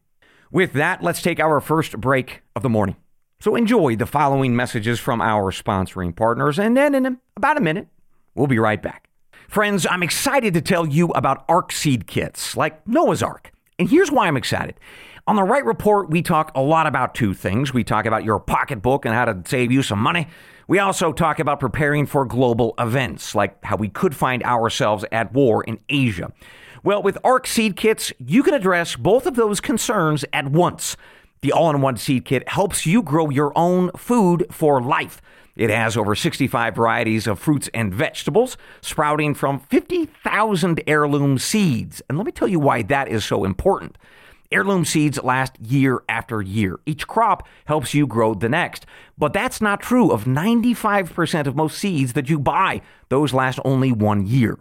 With 0.53 0.75
that, 0.75 1.03
let's 1.03 1.23
take 1.23 1.41
our 1.41 1.59
first 1.59 1.99
break 1.99 2.43
of 2.55 2.62
the 2.62 2.69
morning. 2.69 2.97
So 3.41 3.57
enjoy 3.57 3.97
the 3.97 4.05
following 4.05 4.55
messages 4.55 5.00
from 5.00 5.23
our 5.23 5.50
sponsoring 5.50 6.15
partners, 6.15 6.59
and 6.59 6.77
then 6.77 6.95
in 6.95 7.19
about 7.39 7.57
a 7.57 7.62
minute, 7.62 7.89
we'll 8.35 8.49
be 8.49 8.59
right 8.59 8.83
back. 8.83 9.09
Friends, 9.49 9.87
I'm 9.91 10.03
excited 10.03 10.53
to 10.53 10.61
tell 10.61 10.87
you 10.87 11.09
about 11.12 11.47
Ark 11.49 11.73
Seed 11.73 12.07
Kits, 12.07 12.55
like 12.55 12.87
Noah's 12.87 13.23
Ark. 13.23 13.50
And 13.81 13.89
here's 13.89 14.11
why 14.13 14.29
I'm 14.29 14.37
excited. 14.37 14.75
On 15.27 15.37
the 15.37 15.43
Wright 15.43 15.65
Report, 15.65 16.11
we 16.11 16.21
talk 16.21 16.53
a 16.55 16.61
lot 16.61 16.87
about 16.87 17.15
two 17.15 17.33
things. 17.33 17.73
We 17.73 17.83
talk 17.83 18.05
about 18.05 18.25
your 18.25 18.39
pocketbook 18.39 19.07
and 19.07 19.15
how 19.15 19.25
to 19.25 19.43
save 19.47 19.73
you 19.73 19.83
some 19.83 19.99
money. 19.99 20.29
We 20.69 20.79
also 20.79 21.15
talk 21.15 21.39
about 21.39 21.61
preparing 21.61 22.05
for 22.05 22.27
global 22.27 22.75
events, 22.79 23.35
like 23.35 23.65
how 23.65 23.77
we 23.77 23.89
could 23.89 24.15
find 24.15 24.43
ourselves 24.43 25.07
at 25.11 25.33
war 25.33 25.65
in 25.65 25.79
Asia. 25.89 26.31
Well, 26.85 27.03
with 27.03 27.17
ARK 27.25 27.47
seed 27.47 27.75
kits, 27.75 28.13
you 28.19 28.43
can 28.43 28.53
address 28.53 28.97
both 28.97 29.25
of 29.25 29.35
those 29.35 29.63
concerns 29.63 30.27
at 30.31 30.51
once. 30.51 30.99
The 31.41 31.53
all 31.53 31.71
in 31.71 31.81
one 31.81 31.97
seed 31.97 32.27
kit 32.27 32.47
helps 32.51 32.85
you 32.85 33.03
grow 33.03 33.31
your 33.31 33.51
own 33.57 33.93
food 33.97 34.45
for 34.51 34.83
life. 34.83 35.23
It 35.61 35.69
has 35.69 35.95
over 35.95 36.14
65 36.14 36.75
varieties 36.75 37.26
of 37.26 37.38
fruits 37.38 37.69
and 37.75 37.93
vegetables, 37.93 38.57
sprouting 38.81 39.35
from 39.35 39.61
50,000 39.61 40.83
heirloom 40.87 41.37
seeds. 41.38 42.00
And 42.09 42.17
let 42.17 42.25
me 42.25 42.33
tell 42.33 42.49
you 42.49 42.59
why 42.59 42.81
that 42.81 43.09
is 43.09 43.26
so 43.26 43.45
important. 43.45 43.99
Heirloom 44.50 44.87
seeds 44.87 45.23
last 45.23 45.61
year 45.61 46.02
after 46.09 46.40
year. 46.40 46.81
Each 46.87 47.07
crop 47.07 47.47
helps 47.67 47.93
you 47.93 48.07
grow 48.07 48.33
the 48.33 48.49
next. 48.49 48.87
But 49.19 49.35
that's 49.35 49.61
not 49.61 49.83
true 49.83 50.11
of 50.11 50.25
95% 50.25 51.47
of 51.47 51.55
most 51.55 51.76
seeds 51.76 52.14
that 52.14 52.31
you 52.31 52.38
buy. 52.38 52.81
Those 53.11 53.35
last 53.35 53.61
only 53.62 53.93
one 53.93 54.26
year. 54.26 54.59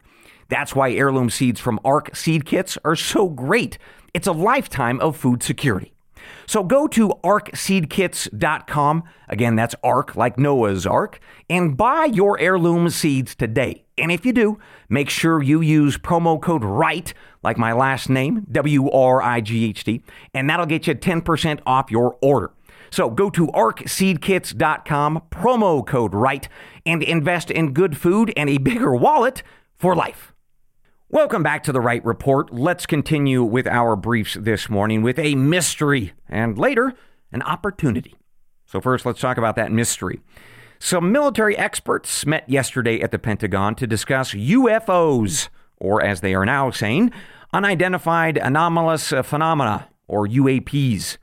That's 0.50 0.75
why 0.75 0.91
heirloom 0.91 1.29
seeds 1.29 1.62
from 1.62 1.79
ARK 1.86 2.13
seed 2.13 2.44
kits 2.46 2.77
are 2.84 2.98
so 2.98 3.29
great. 3.29 3.77
It's 4.13 4.27
a 4.27 4.34
lifetime 4.34 5.00
of 5.00 5.15
food 5.15 5.44
security. 5.44 5.94
So 6.46 6.64
go 6.64 6.88
to 6.88 7.10
arkseedkits.com. 7.24 9.04
Again, 9.28 9.56
that's 9.56 9.76
Ark 9.84 10.16
like 10.16 10.38
Noah's 10.38 10.86
Ark, 10.86 11.20
and 11.50 11.78
buy 11.78 12.06
your 12.06 12.40
heirloom 12.40 12.90
seeds 12.90 13.36
today. 13.36 13.86
And 13.98 14.12
if 14.12 14.26
you 14.26 14.34
do, 14.34 14.60
make 14.88 15.10
sure 15.10 15.44
you 15.44 15.62
use 15.62 15.98
promo 15.98 16.42
code 16.42 16.64
RIGHT, 16.64 17.14
like 17.44 17.58
my 17.58 17.74
last 17.74 18.10
name, 18.10 18.46
W 18.52 18.90
R 18.90 19.22
I 19.22 19.42
G 19.42 19.66
H 19.66 19.84
T, 19.84 20.04
and 20.34 20.50
that'll 20.50 20.66
get 20.66 20.88
you 20.88 20.96
10% 20.96 21.60
off 21.66 21.92
your 21.92 22.18
order. 22.22 22.52
So 22.92 23.10
go 23.10 23.30
to 23.32 23.48
arkseedkits.com, 23.48 25.24
promo 25.30 25.86
code 25.86 26.14
RIGHT, 26.14 26.48
and 26.86 27.04
invest 27.04 27.52
in 27.52 27.74
good 27.74 27.98
food 27.98 28.34
and 28.36 28.50
a 28.50 28.58
bigger 28.58 28.96
wallet 28.96 29.44
for 29.78 29.96
life. 29.96 30.34
Welcome 31.12 31.42
back 31.42 31.63
to 31.63 31.72
the 31.72 31.82
Wright 31.82 32.06
Report. 32.06 32.54
Let's 32.54 32.86
continue 32.86 33.44
with 33.44 33.66
our 33.66 33.96
briefs 33.96 34.38
this 34.39 34.70
morning 34.70 35.01
with 35.01 35.18
a 35.18 35.34
mystery 35.34 36.13
and 36.30 36.56
later 36.56 36.94
an 37.32 37.42
opportunity. 37.42 38.13
So, 38.68 38.80
first, 38.80 39.08
let's 39.08 39.20
talk 39.20 39.39
about 39.39 39.56
that 39.56 39.72
mystery. 39.72 40.22
Some 40.78 41.12
military 41.12 41.58
experts 41.58 42.28
met 42.28 42.48
yesterday 42.48 43.01
at 43.01 43.10
the 43.10 43.18
Pentagon 43.18 43.74
to 43.78 43.88
discuss 43.88 44.36
UFOs, 44.36 45.50
or 45.78 46.00
as 46.04 46.22
they 46.22 46.36
are 46.36 46.46
now 46.46 46.70
saying, 46.70 47.12
unidentified 47.51 48.38
anomalous 48.38 49.10
phenomena, 49.24 49.89
or 50.08 50.28
UAPs. 50.28 51.18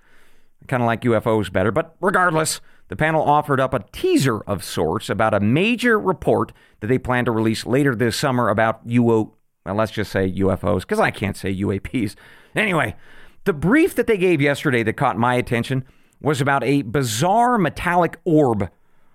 Kind 0.67 0.83
of 0.83 0.89
like 0.89 1.03
UFOs 1.03 1.53
better, 1.53 1.71
but 1.71 1.95
regardless, 2.01 2.61
the 2.89 2.97
panel 2.97 3.23
offered 3.23 3.61
up 3.61 3.73
a 3.73 3.85
teaser 3.93 4.41
of 4.41 4.65
sorts 4.65 5.09
about 5.09 5.33
a 5.33 5.39
major 5.39 5.97
report 5.97 6.53
that 6.81 6.89
they 6.89 6.99
plan 6.99 7.25
to 7.27 7.31
release 7.31 7.65
later 7.65 7.95
this 7.95 8.17
summer 8.17 8.49
about 8.49 8.85
UO, 8.89 9.31
well, 9.67 9.75
let's 9.75 9.93
just 9.93 10.13
say 10.13 10.31
UFOs, 10.31 10.81
because 10.81 11.01
I 11.01 11.11
can't 11.11 11.37
say 11.37 11.55
UAPs. 11.55 12.15
Anyway, 12.55 12.97
the 13.45 13.53
brief 13.53 13.95
that 13.97 14.07
they 14.07 14.17
gave 14.17 14.41
yesterday 14.41 14.83
that 14.83 14.95
caught 14.95 15.19
my 15.19 15.35
attention 15.35 15.85
was 16.21 16.41
about 16.41 16.65
a 16.65 16.83
bizarre 16.83 17.59
metallic 17.59 18.19
orb 18.25 18.71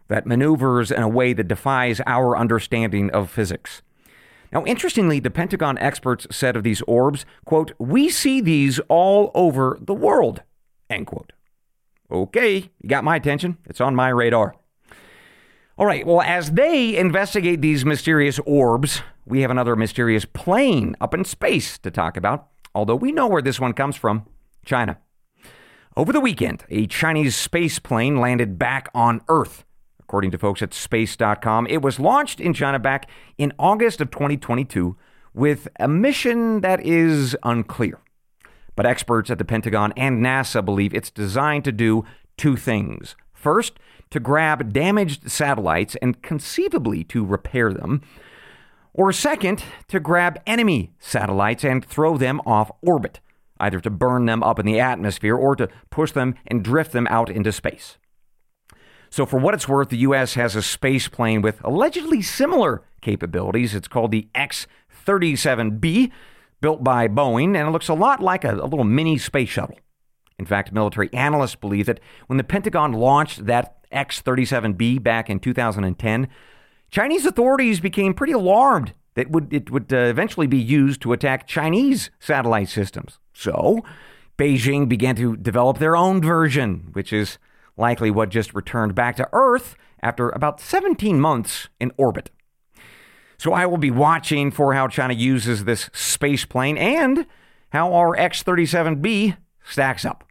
that 0.09 0.27
maneuvers 0.27 0.91
in 0.91 1.01
a 1.01 1.09
way 1.09 1.33
that 1.33 1.47
defies 1.47 2.01
our 2.05 2.37
understanding 2.37 3.09
of 3.11 3.29
physics. 3.31 3.81
Now, 4.51 4.65
interestingly, 4.65 5.21
the 5.21 5.31
Pentagon 5.31 5.77
experts 5.77 6.27
said 6.29 6.57
of 6.57 6.63
these 6.63 6.81
orbs, 6.81 7.25
quote, 7.45 7.71
we 7.79 8.09
see 8.09 8.41
these 8.41 8.79
all 8.89 9.31
over 9.33 9.77
the 9.79 9.93
world, 9.93 10.43
end 10.89 11.07
quote. 11.07 11.31
Okay, 12.11 12.69
you 12.81 12.89
got 12.89 13.05
my 13.05 13.15
attention. 13.15 13.57
It's 13.65 13.79
on 13.79 13.95
my 13.95 14.09
radar. 14.09 14.55
All 15.77 15.85
right, 15.85 16.05
well, 16.05 16.21
as 16.21 16.51
they 16.51 16.97
investigate 16.97 17.61
these 17.61 17.85
mysterious 17.85 18.39
orbs, 18.45 19.01
we 19.25 19.41
have 19.41 19.51
another 19.51 19.75
mysterious 19.75 20.25
plane 20.25 20.95
up 20.99 21.13
in 21.13 21.23
space 21.23 21.77
to 21.79 21.89
talk 21.89 22.17
about, 22.17 22.47
although 22.75 22.95
we 22.95 23.11
know 23.11 23.27
where 23.27 23.41
this 23.41 23.59
one 23.59 23.73
comes 23.73 23.95
from 23.95 24.25
China. 24.65 24.97
Over 25.95 26.11
the 26.13 26.19
weekend, 26.19 26.65
a 26.69 26.87
Chinese 26.87 27.35
space 27.35 27.79
plane 27.79 28.17
landed 28.17 28.59
back 28.59 28.89
on 28.93 29.21
Earth. 29.29 29.65
According 29.99 30.31
to 30.31 30.37
folks 30.37 30.61
at 30.61 30.73
space.com, 30.73 31.67
it 31.67 31.81
was 31.81 31.99
launched 31.99 32.41
in 32.41 32.53
China 32.53 32.77
back 32.77 33.09
in 33.37 33.53
August 33.57 34.01
of 34.01 34.11
2022 34.11 34.97
with 35.33 35.67
a 35.79 35.87
mission 35.87 36.61
that 36.61 36.85
is 36.85 37.35
unclear. 37.43 37.99
But 38.75 38.85
experts 38.85 39.29
at 39.29 39.37
the 39.37 39.45
Pentagon 39.45 39.93
and 39.95 40.23
NASA 40.23 40.63
believe 40.63 40.93
it's 40.93 41.11
designed 41.11 41.63
to 41.63 41.71
do 41.71 42.03
two 42.37 42.57
things. 42.57 43.15
First, 43.33 43.79
to 44.11 44.19
grab 44.19 44.71
damaged 44.71 45.31
satellites 45.31 45.95
and 46.01 46.21
conceivably 46.21 47.03
to 47.05 47.25
repair 47.25 47.73
them. 47.73 48.01
Or 48.93 49.11
second, 49.11 49.63
to 49.87 49.99
grab 49.99 50.39
enemy 50.45 50.91
satellites 50.99 51.63
and 51.63 51.83
throw 51.83 52.17
them 52.17 52.41
off 52.45 52.71
orbit, 52.81 53.21
either 53.59 53.79
to 53.79 53.89
burn 53.89 54.25
them 54.25 54.43
up 54.43 54.59
in 54.59 54.65
the 54.65 54.79
atmosphere 54.79 55.35
or 55.35 55.55
to 55.55 55.69
push 55.89 56.11
them 56.11 56.35
and 56.45 56.63
drift 56.63 56.91
them 56.91 57.07
out 57.07 57.29
into 57.29 57.51
space. 57.51 57.97
So, 59.09 59.25
for 59.25 59.39
what 59.39 59.53
it's 59.53 59.67
worth, 59.67 59.89
the 59.89 59.97
U.S. 59.97 60.35
has 60.35 60.55
a 60.55 60.61
space 60.61 61.09
plane 61.09 61.41
with 61.41 61.61
allegedly 61.65 62.21
similar 62.21 62.83
capabilities. 63.01 63.75
It's 63.75 63.89
called 63.89 64.11
the 64.11 64.29
X 64.33 64.67
37B, 65.05 66.11
built 66.61 66.83
by 66.83 67.07
Boeing, 67.07 67.57
and 67.57 67.67
it 67.67 67.71
looks 67.71 67.89
a 67.89 67.93
lot 67.93 68.21
like 68.21 68.45
a, 68.45 68.53
a 68.53 68.67
little 68.67 68.85
mini 68.85 69.17
space 69.17 69.49
shuttle. 69.49 69.79
In 70.39 70.45
fact, 70.45 70.71
military 70.71 71.09
analysts 71.13 71.55
believe 71.55 71.87
that 71.87 71.99
when 72.27 72.37
the 72.37 72.43
Pentagon 72.43 72.93
launched 72.93 73.45
that 73.47 73.80
X 73.91 74.21
37B 74.21 75.01
back 75.01 75.29
in 75.29 75.39
2010, 75.39 76.27
Chinese 76.89 77.25
authorities 77.25 77.79
became 77.79 78.13
pretty 78.13 78.33
alarmed 78.33 78.93
that 79.15 79.29
would, 79.29 79.53
it 79.53 79.69
would 79.69 79.91
uh, 79.91 79.97
eventually 79.97 80.47
be 80.47 80.57
used 80.57 81.01
to 81.01 81.13
attack 81.13 81.47
Chinese 81.47 82.11
satellite 82.19 82.69
systems. 82.69 83.19
So, 83.33 83.83
Beijing 84.37 84.89
began 84.89 85.15
to 85.17 85.35
develop 85.37 85.77
their 85.77 85.95
own 85.95 86.21
version, 86.21 86.89
which 86.93 87.13
is 87.13 87.37
likely 87.77 88.11
what 88.11 88.29
just 88.29 88.53
returned 88.53 88.95
back 88.95 89.15
to 89.17 89.29
Earth 89.33 89.75
after 90.01 90.29
about 90.29 90.59
17 90.59 91.19
months 91.19 91.69
in 91.79 91.91
orbit. 91.97 92.31
So 93.37 93.53
I 93.53 93.65
will 93.65 93.77
be 93.77 93.91
watching 93.91 94.51
for 94.51 94.73
how 94.73 94.87
China 94.87 95.13
uses 95.13 95.65
this 95.65 95.89
space 95.93 96.45
plane 96.45 96.77
and 96.77 97.25
how 97.69 97.93
our 97.93 98.15
X 98.15 98.43
37B 98.43 99.37
stacks 99.63 100.05
up. 100.05 100.23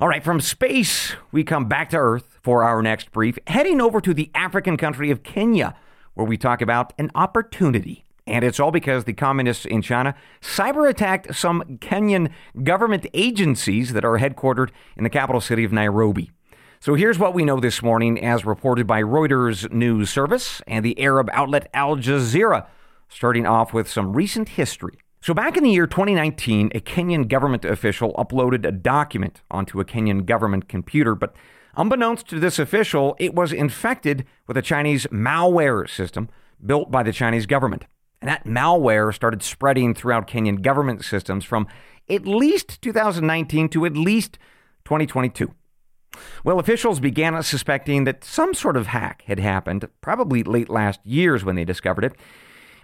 All 0.00 0.08
right, 0.08 0.24
from 0.24 0.40
space, 0.40 1.12
we 1.30 1.44
come 1.44 1.66
back 1.66 1.90
to 1.90 1.98
Earth 1.98 2.38
for 2.42 2.64
our 2.64 2.80
next 2.80 3.12
brief, 3.12 3.38
heading 3.46 3.82
over 3.82 4.00
to 4.00 4.14
the 4.14 4.30
African 4.34 4.78
country 4.78 5.10
of 5.10 5.22
Kenya, 5.22 5.76
where 6.14 6.26
we 6.26 6.38
talk 6.38 6.62
about 6.62 6.94
an 6.96 7.10
opportunity. 7.14 8.06
And 8.26 8.42
it's 8.42 8.58
all 8.58 8.70
because 8.70 9.04
the 9.04 9.12
communists 9.12 9.66
in 9.66 9.82
China 9.82 10.14
cyber 10.40 10.88
attacked 10.88 11.34
some 11.34 11.76
Kenyan 11.82 12.30
government 12.62 13.08
agencies 13.12 13.92
that 13.92 14.06
are 14.06 14.18
headquartered 14.18 14.70
in 14.96 15.04
the 15.04 15.10
capital 15.10 15.42
city 15.42 15.64
of 15.64 15.72
Nairobi. 15.72 16.30
So 16.80 16.94
here's 16.94 17.18
what 17.18 17.34
we 17.34 17.44
know 17.44 17.60
this 17.60 17.82
morning, 17.82 18.24
as 18.24 18.46
reported 18.46 18.86
by 18.86 19.02
Reuters 19.02 19.70
News 19.70 20.08
Service 20.08 20.62
and 20.66 20.82
the 20.82 20.98
Arab 20.98 21.28
outlet 21.34 21.68
Al 21.74 21.96
Jazeera, 21.96 22.66
starting 23.10 23.44
off 23.44 23.74
with 23.74 23.86
some 23.86 24.14
recent 24.14 24.48
history. 24.48 24.96
So, 25.22 25.34
back 25.34 25.58
in 25.58 25.64
the 25.64 25.70
year 25.70 25.86
2019, 25.86 26.72
a 26.74 26.80
Kenyan 26.80 27.28
government 27.28 27.66
official 27.66 28.14
uploaded 28.14 28.66
a 28.66 28.72
document 28.72 29.42
onto 29.50 29.78
a 29.78 29.84
Kenyan 29.84 30.24
government 30.24 30.66
computer, 30.66 31.14
but 31.14 31.34
unbeknownst 31.76 32.26
to 32.28 32.40
this 32.40 32.58
official, 32.58 33.16
it 33.18 33.34
was 33.34 33.52
infected 33.52 34.24
with 34.46 34.56
a 34.56 34.62
Chinese 34.62 35.06
malware 35.08 35.86
system 35.86 36.30
built 36.64 36.90
by 36.90 37.02
the 37.02 37.12
Chinese 37.12 37.44
government. 37.44 37.84
And 38.22 38.30
that 38.30 38.46
malware 38.46 39.14
started 39.14 39.42
spreading 39.42 39.94
throughout 39.94 40.26
Kenyan 40.26 40.62
government 40.62 41.04
systems 41.04 41.44
from 41.44 41.66
at 42.08 42.26
least 42.26 42.80
2019 42.80 43.68
to 43.70 43.84
at 43.84 43.98
least 43.98 44.38
2022. 44.86 45.54
Well, 46.44 46.58
officials 46.58 46.98
began 46.98 47.40
suspecting 47.42 48.04
that 48.04 48.24
some 48.24 48.54
sort 48.54 48.76
of 48.76 48.86
hack 48.86 49.24
had 49.26 49.38
happened, 49.38 49.86
probably 50.00 50.42
late 50.42 50.70
last 50.70 51.00
year's 51.04 51.44
when 51.44 51.56
they 51.56 51.66
discovered 51.66 52.04
it. 52.04 52.14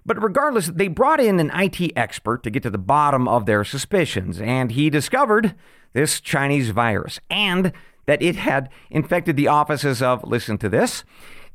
But 0.06 0.22
regardless, 0.22 0.68
they 0.68 0.86
brought 0.86 1.18
in 1.18 1.40
an 1.40 1.50
IT 1.52 1.92
expert 1.96 2.44
to 2.44 2.50
get 2.50 2.62
to 2.62 2.70
the 2.70 2.78
bottom 2.78 3.26
of 3.26 3.44
their 3.44 3.64
suspicions, 3.64 4.40
and 4.40 4.70
he 4.70 4.88
discovered 4.88 5.56
this 5.94 6.20
Chinese 6.20 6.70
virus 6.70 7.18
and 7.28 7.72
that 8.06 8.22
it 8.22 8.36
had 8.36 8.70
infected 8.88 9.36
the 9.36 9.48
offices 9.48 10.00
of, 10.00 10.22
listen 10.22 10.58
to 10.58 10.68
this, 10.68 11.02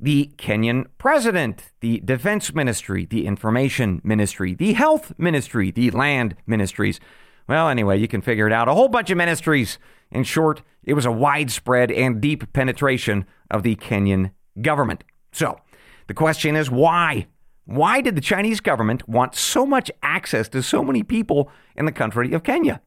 the 0.02 0.32
Kenyan 0.38 0.88
president, 0.98 1.72
the 1.80 2.02
defense 2.02 2.54
ministry, 2.54 3.06
the 3.06 3.26
information 3.26 4.02
ministry, 4.04 4.54
the 4.54 4.74
health 4.74 5.14
ministry, 5.18 5.72
the 5.72 5.90
land 5.92 6.36
ministries. 6.46 7.00
Well, 7.48 7.70
anyway, 7.70 8.00
you 8.00 8.08
can 8.10 8.22
figure 8.22 8.48
it 8.48 8.54
out. 8.54 8.68
A 8.68 8.74
whole 8.74 8.90
bunch 8.90 9.10
of 9.10 9.18
ministries. 9.18 9.80
In 10.12 10.26
short, 10.26 10.62
it 10.84 10.94
was 10.94 11.06
a 11.06 11.12
widespread 11.12 11.90
and 11.90 12.20
deep 12.20 12.52
penetration 12.52 13.26
of 13.50 13.64
the 13.64 13.78
Kenyan 13.78 14.32
government. 14.62 15.06
So, 15.32 15.62
the 16.08 16.14
question 16.14 16.58
is 16.58 16.70
why? 16.70 17.28
Why 17.66 18.02
did 18.02 18.16
the 18.16 18.22
Chinese 18.22 18.60
government 18.60 19.08
want 19.08 19.36
so 19.36 19.66
much 19.66 19.92
access 20.02 20.50
to 20.50 20.64
so 20.64 20.84
many 20.84 21.04
people 21.04 21.50
in 21.76 21.86
the 21.86 21.92
country 21.92 22.34
of 22.34 22.44
Kenya? 22.44 22.82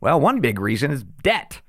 Well, 0.00 0.20
one 0.20 0.40
big 0.40 0.58
reason 0.58 0.90
is 0.90 1.04
debt. 1.04 1.62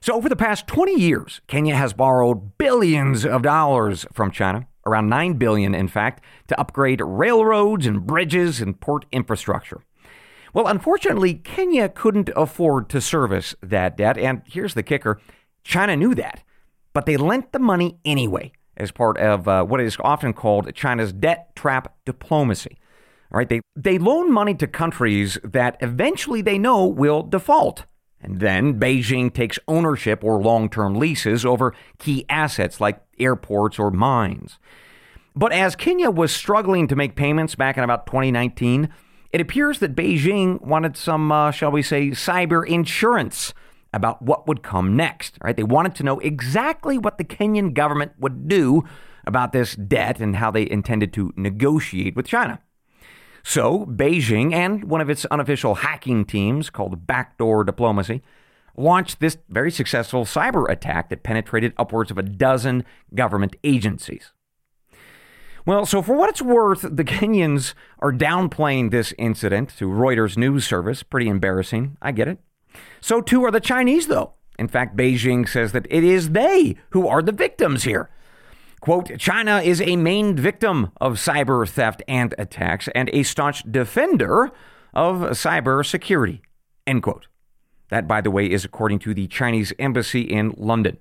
So, 0.00 0.14
over 0.14 0.28
the 0.28 0.36
past 0.36 0.66
20 0.66 1.00
years, 1.00 1.40
Kenya 1.46 1.76
has 1.76 1.94
borrowed 1.94 2.58
billions 2.58 3.24
of 3.24 3.42
dollars 3.42 4.04
from 4.12 4.30
China, 4.30 4.66
around 4.84 5.08
9 5.08 5.34
billion 5.34 5.74
in 5.74 5.88
fact, 5.88 6.22
to 6.48 6.60
upgrade 6.60 7.00
railroads 7.00 7.86
and 7.86 8.04
bridges 8.04 8.60
and 8.60 8.78
port 8.78 9.06
infrastructure. 9.12 9.82
Well, 10.52 10.66
unfortunately, 10.66 11.34
Kenya 11.34 11.88
couldn't 11.88 12.30
afford 12.36 12.90
to 12.90 13.00
service 13.00 13.54
that 13.62 13.96
debt, 13.96 14.18
and 14.18 14.42
here's 14.46 14.74
the 14.74 14.82
kicker 14.82 15.20
China 15.62 15.96
knew 15.96 16.14
that, 16.16 16.42
but 16.92 17.06
they 17.06 17.16
lent 17.16 17.52
the 17.52 17.58
money 17.58 17.96
anyway 18.04 18.52
as 18.76 18.90
part 18.90 19.18
of 19.18 19.46
uh, 19.48 19.64
what 19.64 19.80
is 19.80 19.96
often 20.00 20.32
called 20.32 20.74
China's 20.74 21.12
debt 21.12 21.54
trap 21.54 21.94
diplomacy. 22.04 22.78
All 23.32 23.38
right, 23.38 23.48
they, 23.48 23.60
they 23.74 23.98
loan 23.98 24.32
money 24.32 24.54
to 24.54 24.66
countries 24.66 25.38
that 25.42 25.76
eventually 25.80 26.42
they 26.42 26.58
know 26.58 26.86
will 26.86 27.22
default. 27.22 27.84
And 28.20 28.40
then 28.40 28.80
Beijing 28.80 29.32
takes 29.32 29.58
ownership 29.68 30.24
or 30.24 30.40
long 30.40 30.70
term 30.70 30.94
leases 30.94 31.44
over 31.44 31.74
key 31.98 32.24
assets 32.28 32.80
like 32.80 33.02
airports 33.18 33.78
or 33.78 33.90
mines. 33.90 34.58
But 35.36 35.52
as 35.52 35.76
Kenya 35.76 36.10
was 36.10 36.32
struggling 36.32 36.86
to 36.88 36.96
make 36.96 37.16
payments 37.16 37.54
back 37.54 37.76
in 37.76 37.84
about 37.84 38.06
2019, 38.06 38.88
it 39.32 39.40
appears 39.40 39.80
that 39.80 39.96
Beijing 39.96 40.60
wanted 40.62 40.96
some, 40.96 41.32
uh, 41.32 41.50
shall 41.50 41.72
we 41.72 41.82
say, 41.82 42.10
cyber 42.10 42.66
insurance 42.66 43.52
about 43.94 44.20
what 44.22 44.46
would 44.46 44.62
come 44.62 44.96
next. 44.96 45.38
Right? 45.42 45.56
They 45.56 45.62
wanted 45.62 45.94
to 45.96 46.02
know 46.02 46.18
exactly 46.20 46.98
what 46.98 47.18
the 47.18 47.24
Kenyan 47.24 47.72
government 47.72 48.12
would 48.18 48.48
do 48.48 48.84
about 49.26 49.52
this 49.52 49.74
debt 49.74 50.20
and 50.20 50.36
how 50.36 50.50
they 50.50 50.68
intended 50.68 51.12
to 51.14 51.32
negotiate 51.36 52.14
with 52.16 52.26
China. 52.26 52.60
So, 53.42 53.84
Beijing 53.86 54.54
and 54.54 54.84
one 54.84 55.02
of 55.02 55.10
its 55.10 55.26
unofficial 55.26 55.76
hacking 55.76 56.24
teams 56.24 56.70
called 56.70 57.06
Backdoor 57.06 57.64
Diplomacy 57.64 58.22
launched 58.76 59.20
this 59.20 59.36
very 59.48 59.70
successful 59.70 60.24
cyber 60.24 60.68
attack 60.68 61.10
that 61.10 61.22
penetrated 61.22 61.74
upwards 61.76 62.10
of 62.10 62.18
a 62.18 62.22
dozen 62.22 62.84
government 63.14 63.54
agencies. 63.62 64.32
Well, 65.66 65.86
so 65.86 66.02
for 66.02 66.14
what 66.14 66.28
it's 66.28 66.42
worth, 66.42 66.82
the 66.82 67.04
Kenyans 67.04 67.74
are 67.98 68.12
downplaying 68.12 68.90
this 68.90 69.14
incident 69.18 69.70
to 69.78 69.88
Reuters 69.88 70.36
news 70.36 70.66
service. 70.66 71.02
Pretty 71.02 71.28
embarrassing. 71.28 71.96
I 72.02 72.12
get 72.12 72.28
it. 72.28 72.38
So 73.04 73.20
too 73.20 73.44
are 73.44 73.50
the 73.50 73.60
Chinese, 73.60 74.06
though. 74.06 74.32
In 74.58 74.66
fact, 74.66 74.96
Beijing 74.96 75.46
says 75.46 75.72
that 75.72 75.86
it 75.90 76.02
is 76.02 76.30
they 76.30 76.74
who 76.92 77.06
are 77.06 77.20
the 77.20 77.32
victims 77.32 77.84
here. 77.84 78.08
Quote, 78.80 79.18
China 79.18 79.60
is 79.60 79.82
a 79.82 79.96
main 79.96 80.34
victim 80.34 80.90
of 81.02 81.16
cyber 81.16 81.68
theft 81.68 82.02
and 82.08 82.34
attacks 82.38 82.88
and 82.94 83.10
a 83.12 83.22
staunch 83.22 83.62
defender 83.70 84.50
of 84.94 85.16
cyber 85.32 85.84
security. 85.84 86.40
End 86.86 87.02
quote. 87.02 87.26
That, 87.90 88.08
by 88.08 88.22
the 88.22 88.30
way, 88.30 88.50
is 88.50 88.64
according 88.64 89.00
to 89.00 89.12
the 89.12 89.26
Chinese 89.26 89.74
embassy 89.78 90.22
in 90.22 90.54
London. 90.56 90.96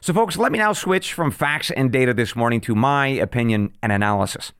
So, 0.00 0.14
folks, 0.14 0.38
let 0.38 0.52
me 0.52 0.58
now 0.58 0.72
switch 0.72 1.12
from 1.12 1.30
facts 1.30 1.70
and 1.70 1.92
data 1.92 2.14
this 2.14 2.34
morning 2.34 2.62
to 2.62 2.74
my 2.74 3.08
opinion 3.08 3.74
and 3.82 3.92
analysis. 3.92 4.52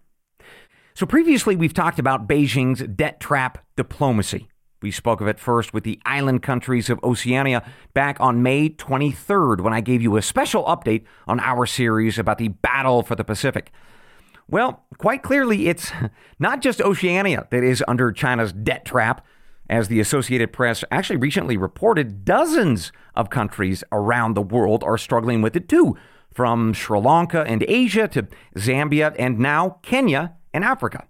So, 0.93 1.07
previously, 1.07 1.57
we've 1.57 1.73
talked 1.73 1.99
about 1.99 2.29
Beijing's 2.29 2.83
debt 2.83 3.19
trap 3.19 3.65
diplomacy. 3.77 4.51
We 4.85 4.91
spoke 4.91 5.23
of 5.23 5.29
it 5.29 5.41
first 5.41 5.73
with 5.73 5.83
the 5.85 5.99
island 6.05 6.43
countries 6.43 6.91
of 6.91 7.03
Oceania 7.03 7.67
back 7.95 8.21
on 8.21 8.43
May 8.43 8.69
23rd 8.69 9.63
when 9.63 9.73
I 9.73 9.81
gave 9.81 10.03
you 10.03 10.19
a 10.19 10.21
special 10.21 10.63
update 10.65 11.05
on 11.27 11.41
our 11.41 11.65
series 11.65 12.19
about 12.19 12.37
the 12.37 12.49
battle 12.49 13.03
for 13.03 13.15
the 13.17 13.25
Pacific. 13.25 13.73
Well, 14.47 14.85
quite 14.99 15.23
clearly, 15.23 15.69
it's 15.69 15.91
not 16.39 16.61
just 16.61 16.83
Oceania 16.83 17.49
that 17.51 17.65
is 17.65 17.83
under 17.89 18.13
China's 18.13 18.53
debt 18.53 18.85
trap. 18.85 19.25
As 19.71 19.89
the 19.89 20.01
Associated 20.01 20.53
Press 20.53 20.85
actually 20.91 21.17
recently 21.17 21.57
reported, 21.57 22.27
dozens 22.27 22.93
of 23.15 23.31
countries 23.31 23.85
around 23.91 24.35
the 24.35 24.43
world 24.43 24.85
are 24.85 24.99
struggling 24.99 25.41
with 25.41 25.57
it 25.57 25.67
too, 25.67 25.97
from 26.31 26.75
Sri 26.75 27.01
Lanka 27.01 27.43
and 27.45 27.65
Asia 27.67 28.07
to 28.09 28.27
Zambia 28.59 29.17
and 29.19 29.39
now 29.39 29.79
Kenya 29.81 30.35
and 30.53 30.63
Africa. 30.63 31.07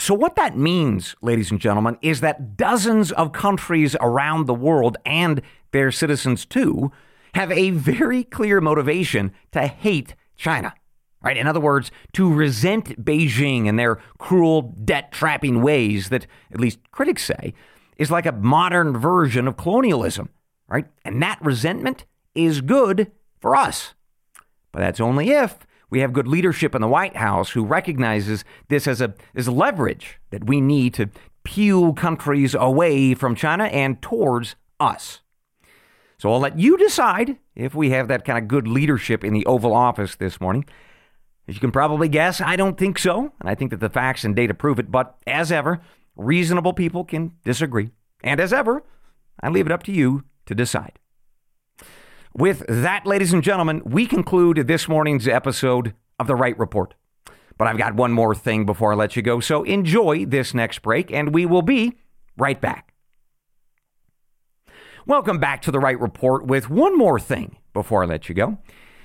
So, 0.00 0.14
what 0.14 0.34
that 0.36 0.56
means, 0.56 1.14
ladies 1.20 1.50
and 1.50 1.60
gentlemen, 1.60 1.98
is 2.00 2.22
that 2.22 2.56
dozens 2.56 3.12
of 3.12 3.32
countries 3.32 3.94
around 4.00 4.46
the 4.46 4.54
world 4.54 4.96
and 5.04 5.42
their 5.72 5.92
citizens 5.92 6.46
too 6.46 6.90
have 7.34 7.52
a 7.52 7.70
very 7.70 8.24
clear 8.24 8.62
motivation 8.62 9.30
to 9.52 9.66
hate 9.66 10.14
China. 10.36 10.72
Right? 11.22 11.36
In 11.36 11.46
other 11.46 11.60
words, 11.60 11.90
to 12.14 12.32
resent 12.32 13.04
Beijing 13.04 13.68
and 13.68 13.78
their 13.78 13.96
cruel 14.16 14.74
debt 14.84 15.12
trapping 15.12 15.60
ways 15.60 16.08
that, 16.08 16.26
at 16.50 16.58
least 16.58 16.78
critics 16.92 17.22
say, 17.22 17.52
is 17.98 18.10
like 18.10 18.24
a 18.24 18.32
modern 18.32 18.96
version 18.96 19.46
of 19.46 19.58
colonialism. 19.58 20.30
Right? 20.66 20.86
And 21.04 21.22
that 21.22 21.38
resentment 21.42 22.06
is 22.34 22.62
good 22.62 23.12
for 23.38 23.54
us. 23.54 23.92
But 24.72 24.78
that's 24.78 25.00
only 25.00 25.28
if 25.28 25.66
we 25.90 26.00
have 26.00 26.12
good 26.12 26.28
leadership 26.28 26.74
in 26.74 26.80
the 26.80 26.88
White 26.88 27.16
House 27.16 27.50
who 27.50 27.64
recognizes 27.64 28.44
this 28.68 28.86
as 28.86 29.00
a 29.00 29.14
as 29.34 29.48
leverage 29.48 30.18
that 30.30 30.44
we 30.44 30.60
need 30.60 30.94
to 30.94 31.10
peel 31.44 31.92
countries 31.92 32.54
away 32.54 33.14
from 33.14 33.34
China 33.34 33.64
and 33.64 34.00
towards 34.00 34.56
us. 34.78 35.20
So 36.18 36.32
I'll 36.32 36.40
let 36.40 36.58
you 36.58 36.76
decide 36.76 37.38
if 37.56 37.74
we 37.74 37.90
have 37.90 38.08
that 38.08 38.24
kind 38.24 38.38
of 38.38 38.46
good 38.46 38.68
leadership 38.68 39.24
in 39.24 39.32
the 39.32 39.46
Oval 39.46 39.74
Office 39.74 40.16
this 40.16 40.40
morning. 40.40 40.64
As 41.48 41.54
you 41.54 41.60
can 41.60 41.72
probably 41.72 42.08
guess, 42.08 42.40
I 42.40 42.56
don't 42.56 42.78
think 42.78 42.98
so, 42.98 43.32
and 43.40 43.48
I 43.48 43.54
think 43.54 43.70
that 43.70 43.80
the 43.80 43.88
facts 43.88 44.22
and 44.22 44.36
data 44.36 44.54
prove 44.54 44.78
it. 44.78 44.90
But 44.90 45.16
as 45.26 45.50
ever, 45.50 45.80
reasonable 46.14 46.74
people 46.74 47.04
can 47.04 47.32
disagree. 47.42 47.90
And 48.22 48.38
as 48.38 48.52
ever, 48.52 48.84
I 49.42 49.48
leave 49.48 49.66
it 49.66 49.72
up 49.72 49.82
to 49.84 49.92
you 49.92 50.24
to 50.46 50.54
decide. 50.54 50.98
With 52.34 52.64
that, 52.68 53.06
ladies 53.06 53.32
and 53.32 53.42
gentlemen, 53.42 53.82
we 53.84 54.06
conclude 54.06 54.68
this 54.68 54.88
morning's 54.88 55.26
episode 55.26 55.94
of 56.18 56.28
The 56.28 56.36
Wright 56.36 56.56
Report. 56.58 56.94
But 57.58 57.66
I've 57.66 57.76
got 57.76 57.96
one 57.96 58.12
more 58.12 58.36
thing 58.36 58.64
before 58.64 58.92
I 58.92 58.96
let 58.96 59.16
you 59.16 59.22
go, 59.22 59.40
so 59.40 59.64
enjoy 59.64 60.24
this 60.26 60.54
next 60.54 60.80
break, 60.80 61.10
and 61.10 61.34
we 61.34 61.44
will 61.44 61.62
be 61.62 61.98
right 62.38 62.60
back. 62.60 62.94
Welcome 65.06 65.38
back 65.38 65.60
to 65.62 65.72
the 65.72 65.80
Wright 65.80 66.00
Report 66.00 66.46
with 66.46 66.70
one 66.70 66.96
more 66.96 67.18
thing 67.18 67.58
before 67.72 68.04
I 68.04 68.06
let 68.06 68.28
you 68.28 68.34
go. 68.34 68.58